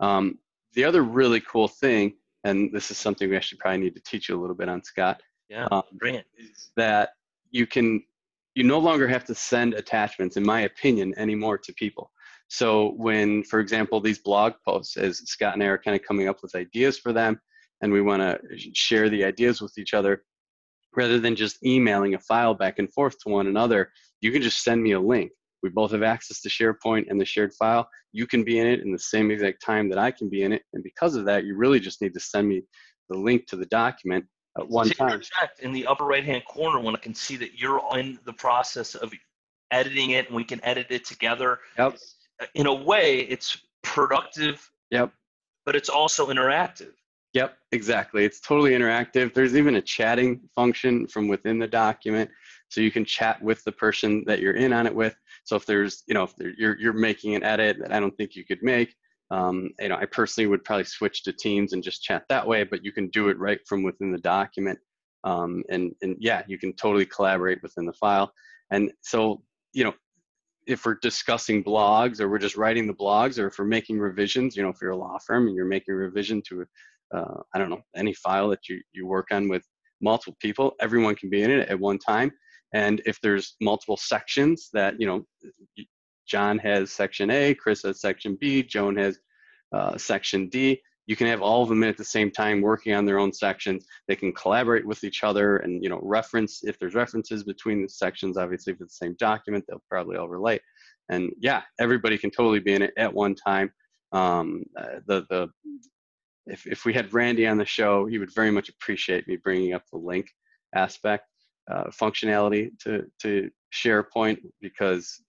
Um, 0.00 0.38
the 0.74 0.84
other 0.84 1.02
really 1.02 1.40
cool 1.40 1.68
thing, 1.68 2.14
and 2.44 2.72
this 2.72 2.90
is 2.90 2.98
something 2.98 3.28
we 3.28 3.36
actually 3.36 3.58
probably 3.58 3.80
need 3.80 3.94
to 3.94 4.02
teach 4.02 4.28
you 4.28 4.38
a 4.38 4.40
little 4.40 4.56
bit 4.56 4.68
on, 4.68 4.82
Scott. 4.82 5.22
Yeah, 5.48 5.66
um, 5.70 5.82
bring 5.92 6.14
it. 6.14 6.26
Is 6.36 6.70
that 6.76 7.10
you 7.50 7.66
can 7.66 8.02
you 8.54 8.64
no 8.64 8.78
longer 8.78 9.06
have 9.06 9.24
to 9.26 9.34
send 9.34 9.74
attachments, 9.74 10.36
in 10.36 10.44
my 10.44 10.62
opinion, 10.62 11.14
anymore 11.16 11.58
to 11.58 11.72
people. 11.74 12.10
So 12.48 12.94
when, 12.96 13.44
for 13.44 13.60
example, 13.60 14.00
these 14.00 14.18
blog 14.18 14.54
posts, 14.66 14.96
as 14.96 15.18
Scott 15.18 15.54
and 15.54 15.62
I 15.62 15.66
are 15.66 15.78
kind 15.78 15.94
of 15.94 16.06
coming 16.06 16.28
up 16.28 16.42
with 16.42 16.56
ideas 16.56 16.98
for 16.98 17.12
them, 17.12 17.40
and 17.82 17.92
we 17.92 18.02
want 18.02 18.22
to 18.22 18.40
share 18.74 19.08
the 19.08 19.24
ideas 19.24 19.60
with 19.60 19.76
each 19.78 19.94
other, 19.94 20.24
rather 20.96 21.20
than 21.20 21.36
just 21.36 21.64
emailing 21.64 22.14
a 22.14 22.18
file 22.18 22.54
back 22.54 22.78
and 22.78 22.92
forth 22.92 23.16
to 23.20 23.28
one 23.28 23.46
another, 23.46 23.92
you 24.20 24.32
can 24.32 24.42
just 24.42 24.64
send 24.64 24.82
me 24.82 24.92
a 24.92 25.00
link. 25.00 25.30
We 25.62 25.68
both 25.68 25.92
have 25.92 26.02
access 26.02 26.40
to 26.40 26.48
SharePoint 26.48 27.04
and 27.08 27.20
the 27.20 27.24
shared 27.24 27.52
file. 27.54 27.88
You 28.12 28.26
can 28.26 28.42
be 28.42 28.58
in 28.58 28.66
it 28.66 28.80
in 28.80 28.92
the 28.92 28.98
same 28.98 29.30
exact 29.30 29.62
time 29.64 29.88
that 29.90 29.98
I 29.98 30.10
can 30.10 30.28
be 30.28 30.42
in 30.42 30.52
it. 30.52 30.62
And 30.72 30.82
because 30.82 31.14
of 31.14 31.24
that, 31.26 31.44
you 31.44 31.56
really 31.56 31.80
just 31.80 32.00
need 32.00 32.14
to 32.14 32.20
send 32.20 32.48
me 32.48 32.62
the 33.08 33.18
link 33.18 33.46
to 33.48 33.56
the 33.56 33.66
document 33.66 34.24
at 34.58 34.68
one 34.68 34.88
time. 34.90 35.20
In 35.60 35.72
the 35.72 35.86
upper 35.86 36.04
right 36.04 36.24
hand 36.24 36.44
corner, 36.46 36.80
when 36.80 36.94
I 36.94 36.98
can 36.98 37.14
see 37.14 37.36
that 37.36 37.58
you're 37.58 37.80
in 37.96 38.18
the 38.24 38.32
process 38.32 38.94
of 38.94 39.12
editing 39.70 40.10
it 40.10 40.26
and 40.26 40.36
we 40.36 40.44
can 40.44 40.64
edit 40.64 40.86
it 40.90 41.04
together. 41.04 41.60
Yep. 41.78 41.98
In 42.54 42.66
a 42.66 42.74
way, 42.74 43.20
it's 43.20 43.58
productive. 43.82 44.70
Yep. 44.90 45.12
But 45.66 45.76
it's 45.76 45.88
also 45.88 46.28
interactive. 46.28 46.92
Yep, 47.34 47.58
exactly. 47.72 48.24
It's 48.24 48.40
totally 48.40 48.70
interactive. 48.70 49.34
There's 49.34 49.54
even 49.54 49.74
a 49.76 49.82
chatting 49.82 50.40
function 50.54 51.06
from 51.06 51.28
within 51.28 51.58
the 51.58 51.66
document, 51.66 52.30
so 52.70 52.80
you 52.80 52.90
can 52.90 53.04
chat 53.04 53.40
with 53.42 53.62
the 53.64 53.72
person 53.72 54.24
that 54.26 54.40
you're 54.40 54.56
in 54.56 54.72
on 54.72 54.86
it 54.86 54.94
with. 54.94 55.14
So 55.44 55.54
if 55.54 55.66
there's, 55.66 56.04
you 56.06 56.14
know, 56.14 56.22
if 56.24 56.32
you're 56.38 56.78
you're 56.78 56.94
making 56.94 57.34
an 57.34 57.42
edit 57.42 57.78
that 57.80 57.92
I 57.92 58.00
don't 58.00 58.16
think 58.16 58.34
you 58.34 58.46
could 58.46 58.62
make, 58.62 58.94
um, 59.30 59.70
you 59.78 59.88
know, 59.88 59.96
I 59.96 60.06
personally 60.06 60.48
would 60.48 60.64
probably 60.64 60.84
switch 60.84 61.22
to 61.24 61.32
Teams 61.32 61.72
and 61.72 61.82
just 61.82 62.02
chat 62.02 62.24
that 62.28 62.46
way. 62.46 62.64
But 62.64 62.84
you 62.84 62.92
can 62.92 63.08
do 63.08 63.28
it 63.28 63.38
right 63.38 63.60
from 63.66 63.82
within 63.82 64.12
the 64.12 64.18
document, 64.18 64.78
um, 65.24 65.62
and 65.68 65.92
and 66.02 66.16
yeah, 66.18 66.42
you 66.46 66.58
can 66.58 66.72
totally 66.74 67.06
collaborate 67.06 67.62
within 67.62 67.86
the 67.86 67.92
file. 67.92 68.32
And 68.70 68.92
so, 69.02 69.42
you 69.72 69.84
know, 69.84 69.94
if 70.66 70.84
we're 70.84 70.98
discussing 71.00 71.64
blogs 71.64 72.20
or 72.20 72.28
we're 72.28 72.38
just 72.38 72.56
writing 72.56 72.86
the 72.86 72.94
blogs 72.94 73.38
or 73.38 73.46
if 73.46 73.58
we're 73.58 73.64
making 73.64 73.98
revisions, 73.98 74.54
you 74.54 74.62
know, 74.62 74.68
if 74.68 74.76
you're 74.82 74.90
a 74.90 74.96
law 74.96 75.18
firm 75.26 75.46
and 75.46 75.56
you're 75.56 75.64
making 75.64 75.94
a 75.94 75.96
revision 75.96 76.42
to, 76.48 76.66
uh, 77.14 77.40
I 77.54 77.58
don't 77.58 77.70
know, 77.70 77.80
any 77.96 78.12
file 78.12 78.50
that 78.50 78.68
you, 78.68 78.80
you 78.92 79.06
work 79.06 79.28
on 79.32 79.48
with 79.48 79.62
multiple 80.02 80.36
people, 80.40 80.74
everyone 80.80 81.14
can 81.14 81.30
be 81.30 81.42
in 81.42 81.50
it 81.50 81.68
at 81.70 81.80
one 81.80 81.98
time. 81.98 82.30
And 82.74 83.00
if 83.06 83.18
there's 83.22 83.56
multiple 83.62 83.96
sections 83.96 84.68
that, 84.74 85.00
you 85.00 85.06
know, 85.06 85.24
John 86.28 86.58
has 86.58 86.92
section 86.92 87.30
A, 87.30 87.54
Chris 87.54 87.82
has 87.82 88.00
section 88.00 88.36
B, 88.40 88.62
Joan 88.62 88.96
has 88.96 89.18
uh, 89.72 89.96
section 89.96 90.48
D, 90.48 90.80
you 91.08 91.16
can 91.16 91.26
have 91.26 91.40
all 91.40 91.62
of 91.62 91.70
them 91.70 91.82
at 91.84 91.96
the 91.96 92.04
same 92.04 92.30
time 92.30 92.60
working 92.60 92.92
on 92.94 93.06
their 93.06 93.18
own 93.18 93.32
sections. 93.32 93.86
They 94.06 94.14
can 94.14 94.30
collaborate 94.34 94.86
with 94.86 95.04
each 95.04 95.24
other 95.24 95.56
and, 95.56 95.82
you 95.82 95.88
know, 95.88 95.98
reference, 96.02 96.62
if 96.64 96.78
there's 96.78 96.94
references 96.94 97.42
between 97.44 97.82
the 97.82 97.88
sections, 97.88 98.36
obviously 98.36 98.74
it's 98.74 98.80
the 98.80 99.06
same 99.06 99.16
document, 99.18 99.64
they'll 99.66 99.82
probably 99.88 100.18
all 100.18 100.28
relate. 100.28 100.60
And 101.08 101.32
yeah, 101.40 101.62
everybody 101.80 102.18
can 102.18 102.30
totally 102.30 102.60
be 102.60 102.74
in 102.74 102.82
it 102.82 102.92
at 102.98 103.12
one 103.12 103.34
time. 103.34 103.72
Um, 104.12 104.64
uh, 104.78 105.00
the, 105.06 105.24
the, 105.30 105.48
if, 106.46 106.66
if 106.66 106.84
we 106.84 106.92
had 106.92 107.14
Randy 107.14 107.46
on 107.46 107.56
the 107.56 107.64
show, 107.64 108.04
he 108.04 108.18
would 108.18 108.34
very 108.34 108.50
much 108.50 108.68
appreciate 108.68 109.26
me 109.26 109.36
bringing 109.36 109.72
up 109.72 109.84
the 109.90 109.98
link 109.98 110.26
aspect 110.74 111.24
uh, 111.70 111.84
functionality 111.84 112.70
to, 112.80 113.06
to 113.22 113.50
SharePoint 113.72 114.40
because 114.60 115.22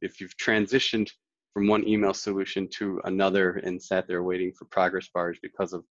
if, 0.00 0.20
you've 0.20 0.36
transitioned 0.36 1.08
from 1.52 1.68
one 1.68 1.86
email 1.86 2.14
solution 2.14 2.68
to 2.78 3.00
another 3.04 3.52
and 3.64 3.80
sat 3.80 4.06
there 4.08 4.22
waiting 4.22 4.52
for 4.52 4.64
progress 4.66 5.08
bars 5.14 5.38
because 5.42 5.72
of 5.72 5.84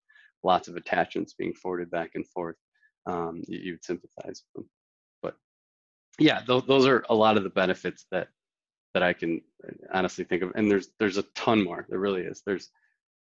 lots 0.43 0.67
of 0.67 0.75
attachments 0.75 1.33
being 1.33 1.53
forwarded 1.53 1.89
back 1.89 2.11
and 2.15 2.27
forth, 2.27 2.57
um, 3.05 3.41
you, 3.47 3.73
would 3.73 3.83
sympathize 3.83 4.43
with 4.55 4.63
them. 4.63 4.69
But 5.21 5.35
yeah, 6.19 6.41
th- 6.41 6.65
those 6.67 6.85
are 6.85 7.05
a 7.09 7.15
lot 7.15 7.37
of 7.37 7.43
the 7.43 7.49
benefits 7.49 8.05
that 8.11 8.27
that 8.93 9.03
I 9.03 9.13
can 9.13 9.41
honestly 9.91 10.23
think 10.23 10.43
of. 10.43 10.51
And 10.55 10.69
there's 10.69 10.89
there's 10.99 11.17
a 11.17 11.23
ton 11.35 11.63
more. 11.63 11.85
There 11.89 11.99
really 11.99 12.21
is. 12.21 12.43
There's 12.45 12.69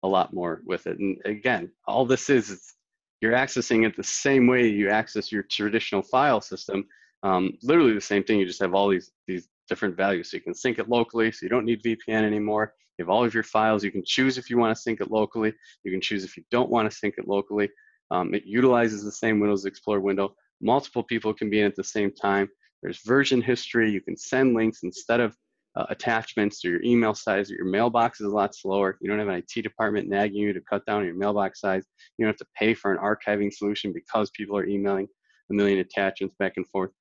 a 0.03 0.07
lot 0.07 0.33
more 0.33 0.61
with 0.65 0.87
it. 0.87 0.99
And 0.99 1.17
again, 1.25 1.71
all 1.87 2.05
this 2.05 2.29
is 2.29 2.49
is 2.49 2.73
you're 3.21 3.33
accessing 3.33 3.85
it 3.85 3.95
the 3.95 4.03
same 4.03 4.47
way 4.47 4.67
you 4.67 4.89
access 4.89 5.31
your 5.31 5.43
traditional 5.43 6.01
file 6.01 6.41
system. 6.41 6.85
Um, 7.23 7.57
literally 7.61 7.93
the 7.93 8.01
same 8.01 8.23
thing. 8.23 8.39
You 8.39 8.45
just 8.45 8.61
have 8.61 8.73
all 8.73 8.89
these 8.89 9.11
these 9.27 9.47
different 9.67 9.95
values. 9.95 10.31
So 10.31 10.37
you 10.37 10.41
can 10.41 10.53
sync 10.53 10.79
it 10.79 10.89
locally, 10.89 11.31
so 11.31 11.39
you 11.43 11.49
don't 11.49 11.65
need 11.65 11.83
VPN 11.83 12.23
anymore. 12.23 12.73
You 12.97 13.05
have 13.05 13.09
all 13.09 13.23
of 13.23 13.33
your 13.33 13.43
files. 13.43 13.83
You 13.83 13.91
can 13.91 14.03
choose 14.05 14.37
if 14.37 14.49
you 14.49 14.57
want 14.57 14.75
to 14.75 14.81
sync 14.81 15.01
it 15.01 15.11
locally. 15.11 15.53
You 15.83 15.91
can 15.91 16.01
choose 16.01 16.23
if 16.23 16.37
you 16.37 16.43
don't 16.51 16.69
want 16.69 16.89
to 16.89 16.95
sync 16.95 17.15
it 17.17 17.27
locally. 17.27 17.69
Um, 18.11 18.33
it 18.33 18.43
utilizes 18.45 19.03
the 19.03 19.11
same 19.11 19.39
Windows 19.39 19.65
Explorer 19.65 20.01
window. 20.01 20.35
Multiple 20.61 21.03
people 21.03 21.33
can 21.33 21.49
be 21.49 21.61
in 21.61 21.65
at 21.65 21.75
the 21.75 21.83
same 21.83 22.11
time. 22.11 22.49
There's 22.83 23.01
version 23.05 23.41
history. 23.41 23.89
You 23.91 24.01
can 24.01 24.17
send 24.17 24.53
links 24.53 24.83
instead 24.83 25.19
of 25.19 25.35
uh, 25.75 25.85
attachments 25.89 26.59
to 26.61 26.69
your 26.69 26.83
email 26.83 27.13
size. 27.13 27.49
or 27.49 27.55
Your 27.55 27.65
mailbox 27.65 28.19
is 28.19 28.27
a 28.27 28.35
lot 28.35 28.55
slower. 28.55 28.97
You 28.99 29.09
don't 29.09 29.19
have 29.19 29.29
an 29.29 29.35
IT 29.35 29.61
department 29.61 30.09
nagging 30.09 30.41
you 30.41 30.53
to 30.53 30.61
cut 30.61 30.85
down 30.85 31.05
your 31.05 31.15
mailbox 31.15 31.61
size. 31.61 31.85
You 32.17 32.25
don't 32.25 32.33
have 32.33 32.45
to 32.45 32.51
pay 32.57 32.73
for 32.73 32.91
an 32.91 32.97
archiving 32.97 33.53
solution 33.53 33.93
because 33.93 34.29
people 34.31 34.57
are 34.57 34.65
emailing 34.65 35.07
a 35.49 35.53
million 35.53 35.79
attachments 35.79 36.35
back 36.37 36.53
and 36.57 36.67
forth. 36.67 36.91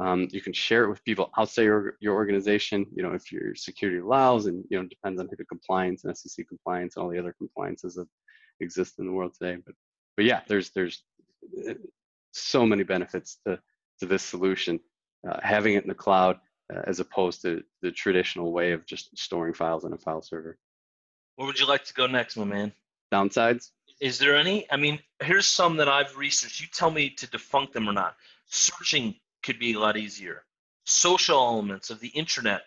Um, 0.00 0.28
you 0.30 0.40
can 0.40 0.54
share 0.54 0.84
it 0.84 0.88
with 0.88 1.04
people 1.04 1.30
outside 1.36 1.64
your, 1.64 1.96
your 2.00 2.14
organization, 2.14 2.86
you 2.94 3.02
know, 3.02 3.12
if 3.12 3.30
your 3.30 3.54
security 3.54 3.98
allows, 3.98 4.46
and, 4.46 4.64
you 4.70 4.80
know, 4.80 4.88
depends 4.88 5.20
on 5.20 5.28
HIPAA 5.28 5.46
compliance 5.46 6.04
and 6.04 6.16
SEC 6.16 6.48
compliance 6.48 6.96
and 6.96 7.04
all 7.04 7.10
the 7.10 7.18
other 7.18 7.34
compliances 7.36 7.96
that 7.96 8.06
exist 8.60 8.98
in 8.98 9.06
the 9.06 9.12
world 9.12 9.34
today. 9.38 9.60
But, 9.64 9.74
but 10.16 10.24
yeah, 10.24 10.40
there's, 10.48 10.70
there's 10.70 11.02
uh, 11.68 11.74
so 12.32 12.64
many 12.64 12.82
benefits 12.82 13.38
to, 13.46 13.58
to 13.98 14.06
this 14.06 14.22
solution. 14.22 14.80
Uh, 15.28 15.38
having 15.42 15.74
it 15.74 15.82
in 15.82 15.88
the 15.88 15.94
cloud 15.94 16.38
uh, 16.74 16.80
as 16.86 16.98
opposed 16.98 17.42
to 17.42 17.62
the 17.82 17.90
traditional 17.90 18.52
way 18.52 18.72
of 18.72 18.86
just 18.86 19.16
storing 19.18 19.52
files 19.52 19.84
on 19.84 19.92
a 19.92 19.98
file 19.98 20.22
server. 20.22 20.56
Where 21.36 21.46
would 21.46 21.60
you 21.60 21.66
like 21.66 21.84
to 21.84 21.94
go 21.94 22.06
next, 22.06 22.38
my 22.38 22.44
man? 22.44 22.72
Downsides? 23.12 23.70
Is 24.00 24.18
there 24.18 24.34
any? 24.34 24.70
I 24.70 24.76
mean, 24.76 24.98
here's 25.22 25.46
some 25.46 25.76
that 25.76 25.88
I've 25.88 26.16
researched. 26.16 26.60
You 26.60 26.68
tell 26.72 26.90
me 26.90 27.10
to 27.10 27.26
defunct 27.26 27.74
them 27.74 27.86
or 27.86 27.92
not. 27.92 28.16
Searching 28.46 29.14
could 29.42 29.58
be 29.58 29.74
a 29.74 29.78
lot 29.78 29.96
easier. 29.96 30.44
Social 30.84 31.38
elements 31.38 31.90
of 31.90 32.00
the 32.00 32.08
internet 32.08 32.62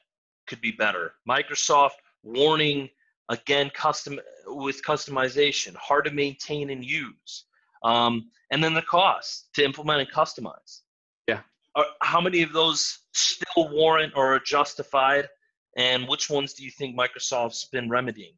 could 0.48 0.62
be 0.62 0.72
better. 0.72 1.14
Microsoft 1.28 1.98
warning 2.24 2.90
again 3.30 3.72
custom 3.74 4.20
with 4.48 4.84
customization, 4.84 5.76
hard 5.76 6.06
to 6.06 6.12
maintain 6.12 6.70
and 6.70 6.84
use. 6.84 7.46
Um, 7.84 8.30
and 8.52 8.64
then 8.64 8.74
the 8.74 8.82
cost 8.82 9.50
to 9.56 9.64
implement 9.64 10.02
and 10.02 10.12
customize. 10.12 10.82
Yeah. 11.28 11.42
Are, 11.76 11.86
how 12.02 12.22
many 12.22 12.42
of 12.44 12.54
those 12.54 13.00
still 13.14 13.70
warrant 13.70 14.14
or 14.16 14.36
are 14.36 14.40
justified? 14.40 15.28
And 15.76 16.08
which 16.08 16.30
ones 16.30 16.54
do 16.54 16.64
you 16.64 16.72
think 16.72 16.96
Microsoft's 16.96 17.66
been 17.66 17.90
remedying? 17.90 18.34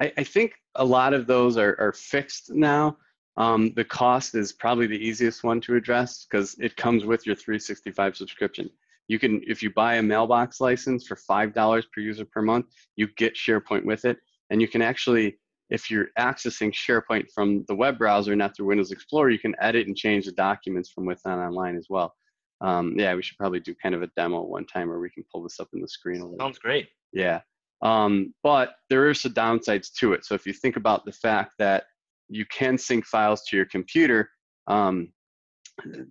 I, 0.00 0.12
I 0.18 0.24
think 0.24 0.52
a 0.74 0.84
lot 0.84 1.14
of 1.14 1.26
those 1.26 1.56
are, 1.56 1.74
are 1.80 1.92
fixed 1.92 2.52
now. 2.52 2.98
Um, 3.36 3.72
the 3.74 3.84
cost 3.84 4.34
is 4.34 4.52
probably 4.52 4.86
the 4.86 4.98
easiest 4.98 5.44
one 5.44 5.60
to 5.62 5.76
address 5.76 6.26
because 6.30 6.56
it 6.58 6.76
comes 6.76 7.04
with 7.04 7.26
your 7.26 7.36
365 7.36 8.16
subscription. 8.16 8.70
You 9.08 9.18
can, 9.18 9.42
if 9.46 9.62
you 9.62 9.70
buy 9.70 9.96
a 9.96 10.02
mailbox 10.02 10.60
license 10.60 11.06
for 11.06 11.16
$5 11.16 11.84
per 11.92 12.00
user 12.00 12.24
per 12.24 12.42
month, 12.42 12.66
you 12.96 13.08
get 13.16 13.34
SharePoint 13.34 13.84
with 13.84 14.04
it. 14.04 14.18
And 14.50 14.60
you 14.60 14.68
can 14.68 14.82
actually, 14.82 15.38
if 15.70 15.90
you're 15.90 16.08
accessing 16.18 16.72
SharePoint 16.72 17.30
from 17.32 17.64
the 17.68 17.74
web 17.74 17.98
browser, 17.98 18.34
not 18.34 18.56
through 18.56 18.66
Windows 18.66 18.90
Explorer, 18.90 19.30
you 19.30 19.38
can 19.38 19.54
edit 19.60 19.86
and 19.86 19.96
change 19.96 20.24
the 20.24 20.32
documents 20.32 20.90
from 20.90 21.06
within 21.06 21.32
online 21.32 21.76
as 21.76 21.86
well. 21.90 22.14
Um, 22.62 22.94
yeah, 22.96 23.14
we 23.14 23.22
should 23.22 23.36
probably 23.36 23.60
do 23.60 23.74
kind 23.74 23.94
of 23.94 24.02
a 24.02 24.10
demo 24.16 24.42
one 24.42 24.64
time 24.64 24.88
where 24.88 24.98
we 24.98 25.10
can 25.10 25.24
pull 25.30 25.42
this 25.42 25.60
up 25.60 25.68
in 25.74 25.80
the 25.80 25.88
screen 25.88 26.20
a 26.22 26.24
little. 26.24 26.38
Sounds 26.38 26.58
great. 26.58 26.88
Yeah. 27.12 27.42
Um, 27.82 28.32
but 28.42 28.76
there 28.88 29.08
are 29.08 29.14
some 29.14 29.34
downsides 29.34 29.92
to 29.98 30.14
it. 30.14 30.24
So 30.24 30.34
if 30.34 30.46
you 30.46 30.54
think 30.54 30.76
about 30.76 31.04
the 31.04 31.12
fact 31.12 31.52
that 31.58 31.84
you 32.28 32.44
can 32.46 32.78
sync 32.78 33.04
files 33.04 33.42
to 33.44 33.56
your 33.56 33.66
computer. 33.66 34.30
Um, 34.66 35.12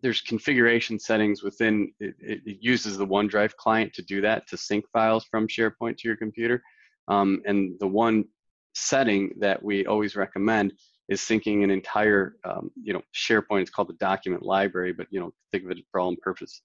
there's 0.02 0.22
configuration 0.22 1.00
settings 1.00 1.42
within 1.42 1.92
it, 2.00 2.16
it, 2.20 2.58
uses 2.62 2.98
the 2.98 3.08
OneDrive 3.08 3.56
client 3.56 3.94
to 3.94 4.04
do 4.04 4.22
that 4.22 4.48
to 4.48 4.58
sync 4.58 4.86
files 4.94 5.26
from 5.26 5.48
SharePoint 5.48 5.98
to 5.98 6.08
your 6.08 6.18
computer. 6.18 6.62
Um, 7.08 7.42
and 7.46 7.74
the 7.80 7.88
one 7.88 8.26
setting 8.74 9.32
that 9.40 9.62
we 9.62 9.86
always 9.86 10.16
recommend 10.16 10.74
is 11.10 11.22
syncing 11.22 11.64
an 11.64 11.72
entire, 11.72 12.36
um, 12.46 12.72
you 12.82 12.94
know, 12.94 13.02
SharePoint. 13.16 13.62
It's 13.62 13.70
called 13.72 13.90
the 13.90 13.94
document 13.94 14.44
library, 14.44 14.94
but 14.94 15.08
you 15.10 15.20
know, 15.20 15.34
think 15.52 15.66
of 15.66 15.72
it 15.72 15.80
for 15.92 16.00
all 16.00 16.16
purpose 16.22 16.62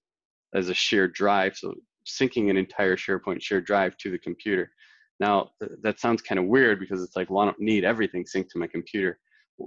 as 0.55 0.69
a 0.69 0.75
shared 0.75 1.15
drive. 1.15 1.57
So 1.57 1.75
syncing 2.07 2.51
an 2.51 2.57
entire 2.57 2.97
SharePoint 2.97 3.43
shared 3.43 3.65
drive 3.65 3.97
to 3.99 4.11
the 4.11 4.19
computer. 4.19 4.71
Now 5.21 5.51
that 5.83 6.01
sounds 6.01 6.23
kind 6.23 6.39
of 6.39 6.47
weird 6.47 6.81
because 6.81 7.03
it's 7.03 7.17
like, 7.17 7.31
well, 7.31 7.43
I 7.43 7.47
don't 7.47 7.61
need 7.61 7.85
everything 7.85 8.25
synced 8.25 8.51
to 8.51 8.59
my 8.59 8.67
computer 8.67 9.19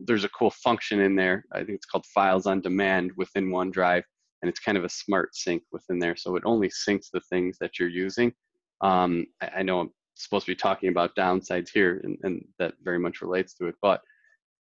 there's 0.06 0.24
a 0.24 0.30
cool 0.30 0.52
function 0.52 1.00
in 1.00 1.16
there. 1.16 1.46
I 1.52 1.60
think 1.60 1.72
it's 1.72 1.86
called 1.86 2.06
files 2.06 2.46
on 2.46 2.62
demand 2.62 3.12
within 3.18 3.50
OneDrive, 3.50 4.04
and 4.42 4.50
it's 4.50 4.60
kind 4.60 4.78
of 4.78 4.84
a 4.84 4.90
smart 4.90 5.36
sync 5.36 5.64
within 5.72 6.00
there. 6.00 6.16
So 6.16 6.36
it 6.36 6.44
only 6.46 6.70
syncs 6.70 7.08
the 7.12 7.22
things 7.30 7.58
that 7.60 7.80
you're 7.80 7.90
using. 7.90 8.34
Um, 8.82 9.26
I, 9.42 9.50
I, 9.58 9.64
know 9.64 9.80
I'm 9.80 9.92
supposed 10.16 10.46
to 10.46 10.52
be 10.52 10.56
talking 10.56 10.90
about 10.90 11.16
downsides 11.16 11.70
here, 11.74 12.02
and, 12.04 12.18
and 12.24 12.46
that 12.60 12.74
very 12.84 13.00
much 13.00 13.22
relates 13.22 13.54
to 13.56 13.68
it. 13.68 13.76
But 13.82 14.02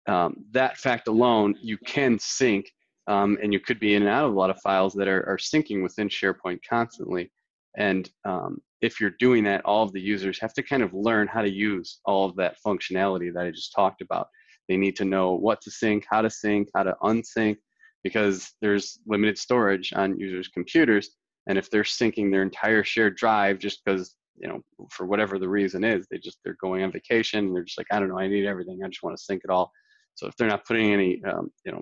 um, 0.08 0.36
that 0.52 0.78
fact 0.78 1.08
alone, 1.08 1.56
you 1.62 1.78
can 1.78 2.18
sync, 2.20 2.70
um, 3.08 3.38
and 3.42 3.54
you 3.54 3.60
could 3.60 3.80
be 3.80 3.96
in 3.96 4.02
and 4.02 4.12
out 4.12 4.26
of 4.26 4.34
a 4.34 4.38
lot 4.38 4.50
of 4.50 4.60
files 4.62 4.94
that 4.96 5.08
are, 5.08 5.28
are 5.30 5.38
syncing 5.38 5.82
within 5.82 6.10
SharePoint 6.10 6.60
constantly. 6.68 7.32
And 7.78 8.10
um, 8.26 8.62
if 8.82 9.00
you're 9.00 9.16
doing 9.20 9.44
that, 9.46 9.64
all 9.64 9.84
of 9.84 9.94
the 9.94 10.02
users 10.02 10.40
have 10.40 10.54
to 10.54 10.64
kind 10.64 10.84
of 10.84 10.94
learn 10.94 11.28
how 11.28 11.42
to 11.42 11.50
use 11.50 12.00
all 12.06 12.28
of 12.28 12.36
that 12.36 12.58
functionality 12.66 13.34
that 13.34 13.46
I 13.46 13.52
just 13.52 13.74
talked 13.74 14.02
about. 14.02 14.28
They 14.68 14.78
need 14.78 14.96
to 14.98 15.06
know 15.06 15.34
what 15.34 15.62
to 15.62 15.72
sync, 15.72 16.06
how 16.10 16.22
to 16.22 16.30
sync, 16.30 16.70
how 16.76 16.84
to 16.84 16.96
unsync, 17.04 17.58
because 18.04 18.54
there's 18.62 19.00
limited 19.06 19.38
storage 19.38 19.94
on 19.94 20.20
users' 20.20 20.48
computers. 20.48 21.12
And 21.48 21.58
if 21.58 21.70
they're 21.70 21.84
syncing 21.84 22.32
their 22.32 22.44
entire 22.44 22.84
shared 22.84 23.18
drive 23.18 23.60
just 23.60 23.84
because, 23.84 24.16
you 24.38 24.48
know, 24.48 24.62
for 24.90 25.06
whatever 25.06 25.40
the 25.40 25.50
reason 25.50 25.84
is, 25.84 26.08
they 26.10 26.18
just, 26.18 26.38
they're 26.44 26.58
going 26.62 26.84
on 26.84 26.92
vacation 26.92 27.46
and 27.46 27.56
they're 27.56 27.64
just 27.64 27.78
like, 27.78 27.88
I 27.92 28.00
don't 28.00 28.10
know, 28.10 28.20
I 28.20 28.28
need 28.28 28.46
everything. 28.46 28.82
I 28.84 28.88
just 28.88 29.04
want 29.04 29.18
to 29.18 29.24
sync 29.24 29.42
it 29.44 29.50
all. 29.50 29.72
So 30.16 30.28
if 30.28 30.36
they're 30.36 30.48
not 30.48 30.66
putting 30.66 30.94
any, 30.94 31.22
um, 31.26 31.52
you 31.66 31.72
know, 31.72 31.82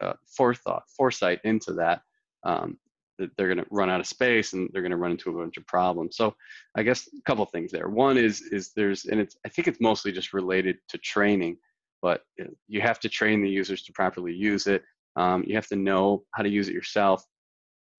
uh, 0.00 0.14
forethought, 0.36 0.84
foresight 0.96 1.40
into 1.44 1.72
that, 1.74 2.02
um, 2.44 2.78
they're 3.36 3.52
going 3.52 3.58
to 3.58 3.66
run 3.70 3.90
out 3.90 4.00
of 4.00 4.06
space 4.06 4.52
and 4.52 4.68
they're 4.72 4.82
going 4.82 4.90
to 4.90 4.96
run 4.96 5.10
into 5.12 5.30
a 5.30 5.38
bunch 5.38 5.56
of 5.56 5.66
problems. 5.66 6.16
So 6.16 6.34
I 6.74 6.82
guess 6.82 7.08
a 7.08 7.22
couple 7.26 7.44
things 7.46 7.70
there. 7.70 7.88
One 7.88 8.16
is 8.16 8.40
is 8.52 8.72
there's 8.74 9.04
and 9.06 9.20
it's 9.20 9.36
I 9.44 9.48
think 9.48 9.68
it's 9.68 9.80
mostly 9.80 10.12
just 10.12 10.32
related 10.32 10.76
to 10.88 10.98
training 10.98 11.58
but 12.02 12.22
you 12.68 12.80
have 12.80 13.00
to 13.00 13.08
train 13.08 13.42
the 13.42 13.50
users 13.50 13.82
to 13.82 13.92
properly 13.92 14.34
use 14.34 14.66
it. 14.66 14.82
Um, 15.16 15.44
you 15.46 15.54
have 15.54 15.66
to 15.68 15.76
know 15.76 16.24
how 16.32 16.42
to 16.42 16.48
use 16.48 16.68
it 16.68 16.74
yourself. 16.74 17.24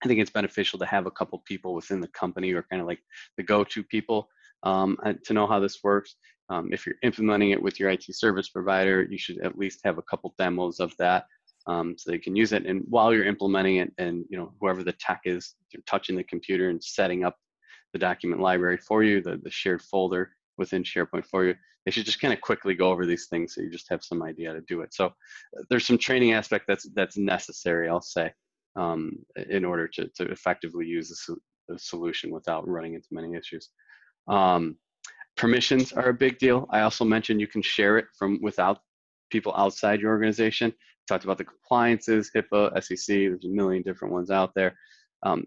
I 0.02 0.08
think 0.08 0.20
it's 0.20 0.30
beneficial 0.30 0.78
to 0.80 0.86
have 0.86 1.06
a 1.06 1.10
couple 1.10 1.38
people 1.46 1.74
within 1.74 2.00
the 2.00 2.08
company 2.08 2.52
or 2.52 2.64
kind 2.70 2.82
of 2.82 2.88
like 2.88 3.00
the 3.36 3.42
go-to 3.42 3.84
people 3.84 4.28
um, 4.64 4.98
to 5.24 5.32
know 5.32 5.46
how 5.46 5.60
this 5.60 5.78
works. 5.84 6.16
Um, 6.48 6.70
if 6.72 6.84
you're 6.84 6.96
implementing 7.02 7.50
it 7.50 7.62
with 7.62 7.78
your 7.78 7.90
IT 7.90 8.04
service 8.10 8.48
provider, 8.48 9.06
you 9.08 9.18
should 9.18 9.38
at 9.44 9.56
least 9.56 9.80
have 9.84 9.98
a 9.98 10.02
couple 10.02 10.34
demos 10.38 10.80
of 10.80 10.94
that 10.98 11.26
um, 11.66 11.94
so 11.96 12.10
they 12.10 12.18
can 12.18 12.36
use 12.36 12.52
it. 12.52 12.66
And 12.66 12.84
while 12.88 13.14
you're 13.14 13.24
implementing 13.24 13.76
it, 13.76 13.92
and 13.98 14.24
you 14.28 14.36
know 14.36 14.52
whoever 14.60 14.82
the 14.82 14.92
tech 14.92 15.22
is 15.24 15.54
touching 15.86 16.16
the 16.16 16.24
computer 16.24 16.70
and 16.70 16.82
setting 16.82 17.24
up 17.24 17.36
the 17.92 17.98
document 17.98 18.40
library 18.40 18.78
for 18.78 19.02
you, 19.02 19.20
the, 19.22 19.38
the 19.42 19.50
shared 19.50 19.82
folder 19.82 20.32
within 20.62 20.82
SharePoint 20.82 21.26
for 21.26 21.44
you. 21.44 21.54
They 21.84 21.90
should 21.90 22.06
just 22.06 22.20
kind 22.20 22.32
of 22.32 22.40
quickly 22.40 22.74
go 22.74 22.90
over 22.90 23.04
these 23.04 23.26
things 23.26 23.54
so 23.54 23.60
you 23.60 23.70
just 23.70 23.90
have 23.90 24.04
some 24.04 24.22
idea 24.22 24.52
to 24.52 24.60
do 24.62 24.82
it. 24.82 24.94
So 24.94 25.06
uh, 25.06 25.62
there's 25.68 25.86
some 25.86 25.98
training 25.98 26.32
aspect 26.32 26.66
that's 26.68 26.88
that's 26.94 27.16
necessary, 27.16 27.88
I'll 27.88 28.00
say, 28.00 28.32
um, 28.76 29.18
in 29.50 29.64
order 29.64 29.88
to, 29.88 30.08
to 30.16 30.24
effectively 30.30 30.86
use 30.86 31.08
the, 31.08 31.36
the 31.68 31.78
solution 31.78 32.30
without 32.30 32.68
running 32.68 32.94
into 32.94 33.08
many 33.10 33.34
issues. 33.34 33.70
Um, 34.28 34.76
permissions 35.36 35.92
are 35.92 36.10
a 36.10 36.14
big 36.14 36.38
deal. 36.38 36.68
I 36.70 36.82
also 36.82 37.04
mentioned 37.04 37.40
you 37.40 37.48
can 37.48 37.62
share 37.62 37.98
it 37.98 38.06
from 38.16 38.38
without 38.40 38.78
people 39.30 39.52
outside 39.56 40.00
your 40.00 40.12
organization. 40.12 40.72
Talked 41.08 41.24
about 41.24 41.38
the 41.38 41.44
compliances, 41.44 42.30
HIPAA, 42.34 42.80
SEC. 42.84 43.06
There's 43.06 43.44
a 43.44 43.48
million 43.48 43.82
different 43.82 44.14
ones 44.14 44.30
out 44.30 44.52
there. 44.54 44.76
Um, 45.24 45.44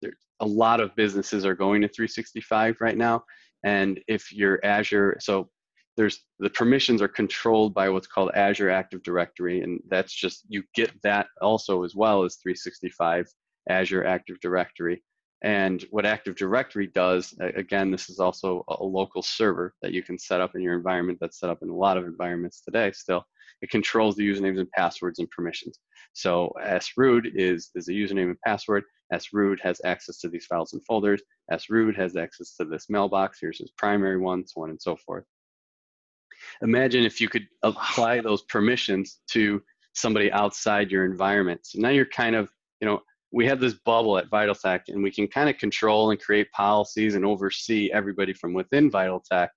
there 0.00 0.12
a 0.42 0.46
lot 0.46 0.80
of 0.80 0.94
businesses 0.96 1.46
are 1.46 1.54
going 1.54 1.80
to 1.80 1.88
365 1.88 2.76
right 2.80 2.98
now, 2.98 3.24
and 3.64 4.00
if 4.08 4.32
you're 4.32 4.64
Azure, 4.64 5.16
so 5.20 5.48
there's 5.96 6.20
the 6.38 6.50
permissions 6.50 7.02
are 7.02 7.08
controlled 7.08 7.74
by 7.74 7.88
what's 7.88 8.06
called 8.06 8.30
Azure 8.34 8.70
Active 8.70 9.02
Directory, 9.02 9.62
and 9.62 9.80
that's 9.88 10.12
just 10.12 10.44
you 10.48 10.62
get 10.74 10.90
that 11.02 11.26
also 11.40 11.84
as 11.84 11.94
well 11.94 12.24
as 12.24 12.36
365 12.36 13.26
Azure 13.68 14.04
Active 14.04 14.40
Directory. 14.40 15.02
And 15.44 15.84
what 15.90 16.06
Active 16.06 16.36
Directory 16.36 16.86
does, 16.86 17.34
again, 17.40 17.90
this 17.90 18.08
is 18.08 18.20
also 18.20 18.64
a 18.68 18.84
local 18.84 19.22
server 19.22 19.74
that 19.82 19.92
you 19.92 20.02
can 20.02 20.16
set 20.16 20.40
up 20.40 20.54
in 20.54 20.62
your 20.62 20.74
environment 20.74 21.18
that's 21.20 21.40
set 21.40 21.50
up 21.50 21.58
in 21.62 21.68
a 21.68 21.76
lot 21.76 21.96
of 21.96 22.04
environments 22.04 22.60
today 22.60 22.92
still. 22.92 23.24
It 23.60 23.70
controls 23.70 24.16
the 24.16 24.28
usernames 24.28 24.58
and 24.58 24.70
passwords 24.70 25.18
and 25.18 25.28
permissions. 25.30 25.78
So 26.12 26.52
sroot 26.80 27.26
is, 27.34 27.70
is 27.74 27.88
a 27.88 27.92
username 27.92 28.30
and 28.30 28.40
password. 28.46 28.84
Sroot 29.18 29.60
has 29.60 29.80
access 29.84 30.18
to 30.18 30.28
these 30.28 30.46
files 30.46 30.72
and 30.72 30.84
folders. 30.84 31.22
sroot 31.50 31.96
has 31.96 32.16
access 32.16 32.54
to 32.56 32.64
this 32.64 32.88
mailbox. 32.88 33.38
Here's 33.40 33.58
his 33.58 33.70
primary 33.76 34.18
one, 34.18 34.46
so 34.46 34.62
on 34.62 34.70
and 34.70 34.80
so 34.80 34.96
forth. 34.96 35.24
Imagine 36.62 37.04
if 37.04 37.20
you 37.20 37.28
could 37.28 37.46
apply 37.62 38.20
those 38.20 38.42
permissions 38.42 39.20
to 39.30 39.62
somebody 39.94 40.32
outside 40.32 40.90
your 40.90 41.04
environment. 41.04 41.60
So 41.64 41.80
now 41.80 41.90
you're 41.90 42.06
kind 42.06 42.34
of, 42.34 42.50
you 42.80 42.86
know, 42.86 43.02
we 43.32 43.46
have 43.46 43.60
this 43.60 43.74
bubble 43.74 44.18
at 44.18 44.30
VitalTech 44.30 44.82
and 44.88 45.02
we 45.02 45.10
can 45.10 45.26
kind 45.26 45.48
of 45.48 45.56
control 45.56 46.10
and 46.10 46.20
create 46.20 46.50
policies 46.52 47.14
and 47.14 47.24
oversee 47.24 47.90
everybody 47.92 48.32
from 48.32 48.52
within 48.52 48.90
VitalTech 48.90 49.48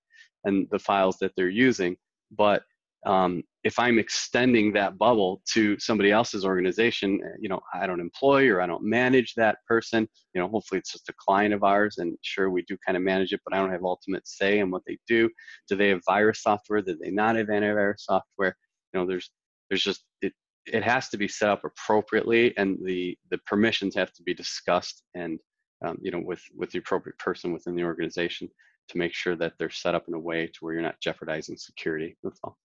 and 0.46 0.68
the 0.72 0.80
files 0.80 1.18
that 1.20 1.32
they're 1.36 1.50
using. 1.50 1.98
But 2.32 2.64
um, 3.06 3.44
if 3.64 3.80
I'm 3.80 4.00
extending 4.00 4.74
that 4.74 4.98
bubble 4.98 5.42
to 5.54 5.78
somebody 5.80 6.12
else's 6.12 6.46
organization, 6.46 7.20
eh, 7.24 7.38
you 7.40 7.50
know, 7.50 7.60
I 7.74 7.88
don't 7.88 8.00
employ 8.00 8.50
or 8.50 8.62
I 8.62 8.68
don't 8.68 8.84
manage 8.84 9.34
that 9.36 9.58
person. 9.68 10.08
You 10.34 10.42
know, 10.42 10.48
hopefully 10.48 10.80
it's 10.80 10.92
just 10.92 11.10
a 11.10 11.14
client 11.18 11.54
of 11.54 11.64
ours, 11.64 11.98
and 11.98 12.18
sure 12.22 12.50
we 12.50 12.64
do 12.64 12.78
kind 12.86 12.98
of 12.98 13.04
manage 13.04 13.32
it, 13.32 13.42
but 13.46 13.56
I 13.56 13.60
don't 13.60 13.72
have 13.72 13.84
ultimate 13.84 14.28
say 14.28 14.60
in 14.60 14.72
what 14.72 14.84
they 14.88 14.98
do. 15.08 15.30
Do 15.68 15.76
they 15.76 15.90
have 15.90 16.02
virus 16.06 16.42
software? 16.42 16.82
Do 16.82 16.98
they 17.02 17.12
not 17.12 17.36
have 17.36 17.48
antivirus 17.48 18.00
software? 18.00 18.56
You 18.94 19.00
know, 19.00 19.08
there's 19.08 19.30
there's 19.70 19.84
just 19.84 20.04
it 20.22 20.34
it 20.66 20.84
has 20.84 21.10
to 21.10 21.18
be 21.18 21.28
set 21.28 21.50
up 21.50 21.64
appropriately, 21.64 22.58
and 22.58 22.78
the 22.84 23.18
the 23.30 23.38
permissions 23.46 23.96
have 23.96 24.14
to 24.14 24.24
be 24.24 24.34
discussed 24.34 25.04
and 25.14 25.40
um, 25.86 25.98
you 26.02 26.12
know 26.12 26.22
with 26.24 26.42
with 26.56 26.72
the 26.72 26.80
appropriate 26.80 27.18
person 27.20 27.54
within 27.54 27.76
the 27.76 27.84
organization 27.84 28.50
to 28.90 28.98
make 28.98 29.14
sure 29.14 29.36
that 29.36 29.54
they're 29.58 29.70
set 29.70 29.96
up 29.96 30.08
in 30.08 30.14
a 30.14 30.20
way 30.20 30.48
to 30.48 30.60
where 30.62 30.74
you're 30.74 30.84
not 30.84 31.00
jeopardizing 31.02 31.58
security. 31.58 32.16
That's 32.24 32.40
all. 32.44 32.58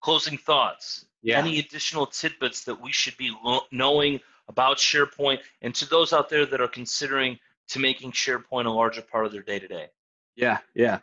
Closing 0.00 0.38
thoughts. 0.38 1.06
Yeah. 1.22 1.38
Any 1.38 1.58
additional 1.58 2.06
tidbits 2.06 2.64
that 2.64 2.80
we 2.80 2.92
should 2.92 3.16
be 3.16 3.32
lo- 3.44 3.66
knowing 3.72 4.20
about 4.48 4.78
SharePoint, 4.78 5.40
and 5.62 5.74
to 5.74 5.88
those 5.88 6.12
out 6.12 6.28
there 6.28 6.46
that 6.46 6.60
are 6.60 6.68
considering 6.68 7.38
to 7.68 7.78
making 7.78 8.12
SharePoint 8.12 8.66
a 8.66 8.70
larger 8.70 9.02
part 9.02 9.26
of 9.26 9.32
their 9.32 9.42
day 9.42 9.58
to 9.58 9.68
day. 9.68 9.88
Yeah, 10.36 10.58
yeah. 10.74 11.00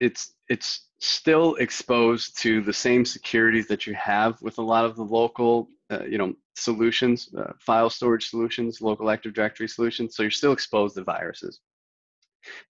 It's 0.00 0.34
it's 0.48 0.88
still 0.98 1.54
exposed 1.56 2.38
to 2.38 2.60
the 2.60 2.72
same 2.72 3.04
securities 3.04 3.66
that 3.68 3.86
you 3.86 3.94
have 3.94 4.40
with 4.42 4.58
a 4.58 4.62
lot 4.62 4.84
of 4.84 4.96
the 4.96 5.02
local, 5.02 5.68
uh, 5.90 6.04
you 6.04 6.18
know, 6.18 6.34
solutions, 6.54 7.28
uh, 7.36 7.52
file 7.58 7.90
storage 7.90 8.28
solutions, 8.28 8.80
local 8.80 9.10
Active 9.10 9.34
Directory 9.34 9.68
solutions. 9.68 10.14
So 10.14 10.22
you're 10.22 10.30
still 10.30 10.52
exposed 10.52 10.96
to 10.96 11.04
viruses. 11.04 11.60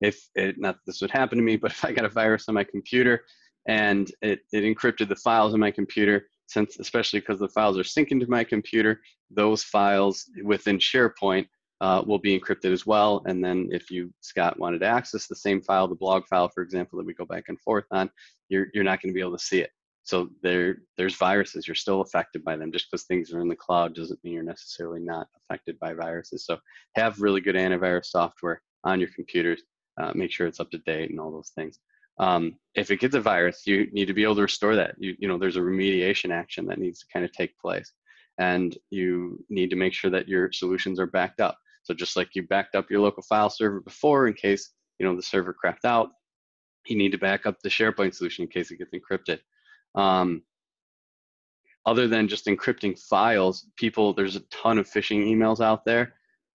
If 0.00 0.28
it, 0.34 0.58
not 0.58 0.76
that 0.76 0.86
this 0.86 1.00
would 1.00 1.10
happen 1.10 1.38
to 1.38 1.44
me, 1.44 1.56
but 1.56 1.72
if 1.72 1.84
I 1.84 1.92
got 1.92 2.04
a 2.04 2.08
virus 2.08 2.48
on 2.48 2.54
my 2.54 2.64
computer 2.64 3.24
and 3.66 4.10
it, 4.22 4.40
it 4.52 4.64
encrypted 4.64 5.08
the 5.08 5.16
files 5.16 5.54
on 5.54 5.60
my 5.60 5.70
computer, 5.70 6.26
since 6.46 6.78
especially 6.78 7.20
because 7.20 7.38
the 7.38 7.48
files 7.48 7.78
are 7.78 7.82
syncing 7.82 8.20
to 8.20 8.26
my 8.30 8.44
computer, 8.44 9.00
those 9.30 9.62
files 9.62 10.30
within 10.44 10.78
SharePoint 10.78 11.46
uh, 11.80 12.02
will 12.06 12.18
be 12.18 12.38
encrypted 12.38 12.72
as 12.72 12.86
well. 12.86 13.22
And 13.26 13.44
then 13.44 13.68
if 13.72 13.90
you, 13.90 14.12
Scott, 14.20 14.58
wanted 14.58 14.80
to 14.80 14.86
access 14.86 15.26
the 15.26 15.34
same 15.34 15.60
file, 15.60 15.88
the 15.88 15.94
blog 15.94 16.26
file, 16.26 16.48
for 16.48 16.62
example, 16.62 16.98
that 16.98 17.06
we 17.06 17.14
go 17.14 17.24
back 17.24 17.44
and 17.48 17.60
forth 17.60 17.86
on, 17.90 18.10
you're, 18.48 18.68
you're 18.72 18.84
not 18.84 19.02
going 19.02 19.12
to 19.12 19.14
be 19.14 19.20
able 19.20 19.36
to 19.36 19.44
see 19.44 19.60
it. 19.60 19.70
So 20.04 20.30
there, 20.42 20.78
there's 20.96 21.16
viruses. 21.16 21.66
You're 21.66 21.74
still 21.74 22.00
affected 22.00 22.44
by 22.44 22.56
them. 22.56 22.72
Just 22.72 22.90
because 22.90 23.04
things 23.04 23.32
are 23.32 23.40
in 23.40 23.48
the 23.48 23.56
cloud 23.56 23.94
doesn't 23.94 24.22
mean 24.22 24.34
you're 24.34 24.42
necessarily 24.42 25.00
not 25.00 25.28
affected 25.36 25.78
by 25.78 25.94
viruses. 25.94 26.44
So 26.44 26.58
have 26.96 27.20
really 27.20 27.40
good 27.40 27.54
antivirus 27.54 28.06
software 28.06 28.62
on 28.84 29.00
your 29.00 29.10
computers. 29.14 29.62
Uh, 30.00 30.12
make 30.14 30.32
sure 30.32 30.46
it's 30.46 30.60
up 30.60 30.70
to 30.70 30.78
date 30.78 31.10
and 31.10 31.20
all 31.20 31.30
those 31.30 31.52
things. 31.54 31.78
Um, 32.22 32.54
if 32.76 32.92
it 32.92 33.00
gets 33.00 33.16
a 33.16 33.20
virus, 33.20 33.66
you 33.66 33.90
need 33.90 34.06
to 34.06 34.14
be 34.14 34.22
able 34.22 34.36
to 34.36 34.42
restore 34.42 34.76
that. 34.76 34.94
You, 34.96 35.16
you 35.18 35.26
know, 35.26 35.38
there's 35.38 35.56
a 35.56 35.60
remediation 35.60 36.30
action 36.30 36.64
that 36.66 36.78
needs 36.78 37.00
to 37.00 37.06
kind 37.12 37.24
of 37.24 37.32
take 37.32 37.58
place, 37.58 37.92
and 38.38 38.78
you 38.90 39.44
need 39.50 39.70
to 39.70 39.76
make 39.76 39.92
sure 39.92 40.10
that 40.12 40.28
your 40.28 40.52
solutions 40.52 41.00
are 41.00 41.06
backed 41.06 41.40
up. 41.40 41.58
So 41.82 41.94
just 41.94 42.16
like 42.16 42.28
you 42.34 42.44
backed 42.44 42.76
up 42.76 42.88
your 42.88 43.00
local 43.00 43.24
file 43.24 43.50
server 43.50 43.80
before 43.80 44.28
in 44.28 44.34
case 44.34 44.70
you 45.00 45.04
know 45.04 45.16
the 45.16 45.22
server 45.22 45.52
crapped 45.52 45.84
out, 45.84 46.10
you 46.86 46.96
need 46.96 47.10
to 47.10 47.18
back 47.18 47.44
up 47.44 47.56
the 47.60 47.68
SharePoint 47.68 48.14
solution 48.14 48.44
in 48.44 48.48
case 48.48 48.70
it 48.70 48.78
gets 48.78 48.92
encrypted. 48.92 49.40
Um, 49.96 50.44
other 51.86 52.06
than 52.06 52.28
just 52.28 52.46
encrypting 52.46 52.96
files, 52.96 53.66
people 53.76 54.14
there's 54.14 54.36
a 54.36 54.46
ton 54.52 54.78
of 54.78 54.88
phishing 54.88 55.26
emails 55.26 55.60
out 55.60 55.84
there 55.84 56.14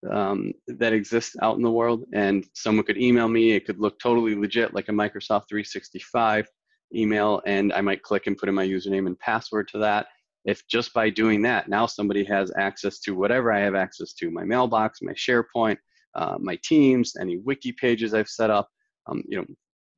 um, 0.09 0.53
that 0.67 0.93
exists 0.93 1.35
out 1.41 1.57
in 1.57 1.63
the 1.63 1.71
world, 1.71 2.05
and 2.13 2.45
someone 2.53 2.85
could 2.85 2.97
email 2.97 3.27
me. 3.27 3.51
It 3.51 3.65
could 3.65 3.79
look 3.79 3.99
totally 3.99 4.35
legit, 4.35 4.73
like 4.73 4.89
a 4.89 4.91
Microsoft 4.91 5.49
365 5.49 6.47
email, 6.95 7.41
and 7.45 7.73
I 7.73 7.81
might 7.81 8.03
click 8.03 8.27
and 8.27 8.37
put 8.37 8.49
in 8.49 8.55
my 8.55 8.65
username 8.65 9.07
and 9.07 9.19
password 9.19 9.67
to 9.69 9.79
that, 9.79 10.07
if 10.47 10.65
just 10.67 10.93
by 10.93 11.09
doing 11.09 11.41
that, 11.41 11.67
now 11.67 11.85
somebody 11.85 12.23
has 12.23 12.53
access 12.57 12.99
to 12.99 13.13
whatever 13.13 13.51
I 13.51 13.59
have 13.59 13.75
access 13.75 14.13
to, 14.13 14.31
my 14.31 14.45
mailbox, 14.45 15.01
my 15.01 15.11
SharePoint, 15.11 15.77
uh, 16.15 16.37
my 16.39 16.57
Teams, 16.63 17.15
any 17.19 17.37
wiki 17.37 17.73
pages 17.73 18.13
I've 18.13 18.29
set 18.29 18.49
up, 18.49 18.69
um, 19.07 19.23
you 19.27 19.37
know, 19.37 19.45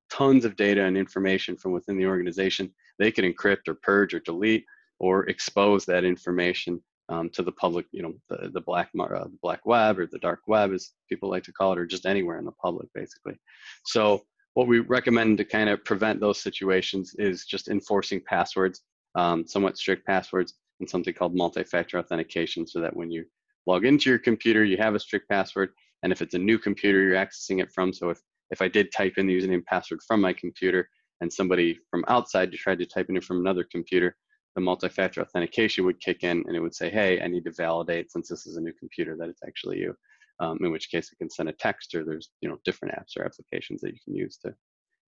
tons 0.10 0.46
of 0.46 0.56
data 0.56 0.84
and 0.84 0.98
information 0.98 1.56
from 1.56 1.72
within 1.72 1.98
the 1.98 2.08
organization. 2.08 2.74
They 2.98 3.12
could 3.12 3.26
encrypt 3.26 3.68
or 3.68 3.76
purge 3.76 4.16
or 4.16 4.22
delete 4.22 4.66
or 4.98 5.30
expose 5.30 5.86
that 5.86 6.04
information 6.04 6.82
um, 7.10 7.30
to 7.32 7.44
the 7.44 7.52
public, 7.52 7.86
you 7.92 8.04
know, 8.04 8.14
the, 8.30 8.50
the 8.50 8.62
black 8.62 8.90
uh, 9.00 9.06
the 9.06 9.40
black 9.42 9.66
web 9.66 10.00
or 10.00 10.06
the 10.06 10.20
dark 10.20 10.42
web, 10.48 10.72
as 10.74 10.92
people 11.10 11.30
like 11.30 11.44
to 11.44 11.52
call 11.52 11.74
it, 11.74 11.80
or 11.80 11.86
just 11.86 12.06
anywhere 12.06 12.38
in 12.38 12.46
the 12.46 12.52
public, 12.54 12.88
basically. 12.94 13.36
So 13.84 14.22
what 14.54 14.68
we 14.68 14.80
recommend 14.80 15.38
to 15.38 15.46
kind 15.46 15.70
of 15.70 15.84
prevent 15.86 16.20
those 16.20 16.42
situations 16.42 17.16
is 17.18 17.46
just 17.46 17.68
enforcing 17.68 18.22
passwords 18.22 18.82
um, 19.16 19.46
somewhat 19.48 19.78
strict 19.78 20.06
passwords, 20.06 20.56
and 20.80 20.90
something 20.90 21.14
called 21.14 21.36
multi-factor 21.36 21.98
authentication 21.98 22.66
so 22.66 22.80
that 22.80 22.96
when 22.96 23.12
you 23.12 23.26
log 23.68 23.86
into 23.86 24.10
your 24.10 24.20
computer, 24.20 24.64
you 24.64 24.78
have 24.78 24.96
a 24.96 25.00
strict 25.00 25.28
password. 25.30 25.72
And 26.04 26.12
if 26.14 26.22
it's 26.22 26.36
a 26.36 26.40
new 26.40 26.58
computer 26.58 27.02
you're 27.02 27.16
accessing 27.16 27.62
it 27.62 27.72
from, 27.72 27.92
so 27.92 28.10
if, 28.10 28.20
if 28.52 28.62
I 28.62 28.70
did 28.70 28.92
type 28.92 29.18
in 29.18 29.28
the 29.28 29.38
username 29.38 29.66
password 29.66 30.00
from 30.08 30.22
my 30.22 30.32
computer 30.32 30.90
and 31.20 31.32
somebody 31.32 31.78
from 31.92 32.06
outside 32.08 32.54
tried 32.54 32.80
to 32.80 32.86
type 32.86 33.08
in 33.10 33.18
it 33.18 33.26
from 33.26 33.40
another 33.40 33.66
computer, 33.70 34.16
the 34.60 34.66
multi-factor 34.66 35.22
authentication 35.22 35.86
would 35.86 36.00
kick 36.02 36.24
in 36.24 36.44
and 36.46 36.56
it 36.56 36.60
would 36.60 36.76
say, 36.76 36.90
hey, 36.90 37.22
I 37.22 37.28
need 37.28 37.46
to 37.46 37.52
validate 37.52 38.12
since 38.12 38.28
this 38.28 38.46
is 38.46 38.58
a 38.58 38.62
new 38.62 38.74
computer 38.74 39.16
that 39.18 39.30
it's 39.30 39.42
actually 39.48 39.80
you. 39.80 39.96
Um, 40.42 40.58
in 40.62 40.72
which 40.72 40.90
case 40.90 41.12
it 41.12 41.18
can 41.18 41.30
send 41.30 41.50
a 41.50 41.54
text 41.54 41.94
or 41.96 42.06
there's 42.06 42.30
you 42.40 42.48
know 42.48 42.58
different 42.64 42.96
apps 42.96 43.18
or 43.18 43.26
applications 43.26 43.82
that 43.82 43.92
you 43.92 44.00
can 44.06 44.16
use 44.16 44.38
to 44.38 44.54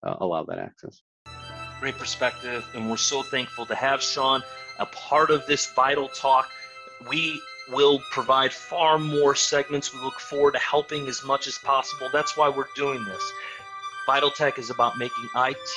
uh, 0.06 0.16
allow 0.22 0.44
that 0.46 0.58
access 0.58 1.04
great 1.80 1.98
perspective, 1.98 2.68
and 2.74 2.90
we're 2.90 2.98
so 2.98 3.24
thankful 3.24 3.66
to 3.66 3.76
have 3.76 4.02
Sean 4.02 4.44
a 4.80 4.86
part 4.88 5.30
of 5.30 5.46
this 5.48 5.72
vital 5.74 6.10
talk. 6.10 6.50
We 7.10 7.42
will 7.72 8.00
provide 8.12 8.52
far 8.52 8.98
more 8.98 9.36
segments. 9.36 9.94
We 9.94 10.02
look 10.02 10.20
forward 10.20 10.54
to 10.54 10.60
helping 10.60 11.08
as 11.08 11.24
much 11.24 11.48
as 11.48 11.58
possible. 11.58 12.10
That's 12.12 12.36
why 12.36 12.50
we're 12.50 12.68
doing 12.76 13.04
this. 13.06 13.32
Vital 14.10 14.32
Tech 14.32 14.58
is 14.58 14.72
about 14.72 14.98
making 14.98 15.30
IT 15.36 15.70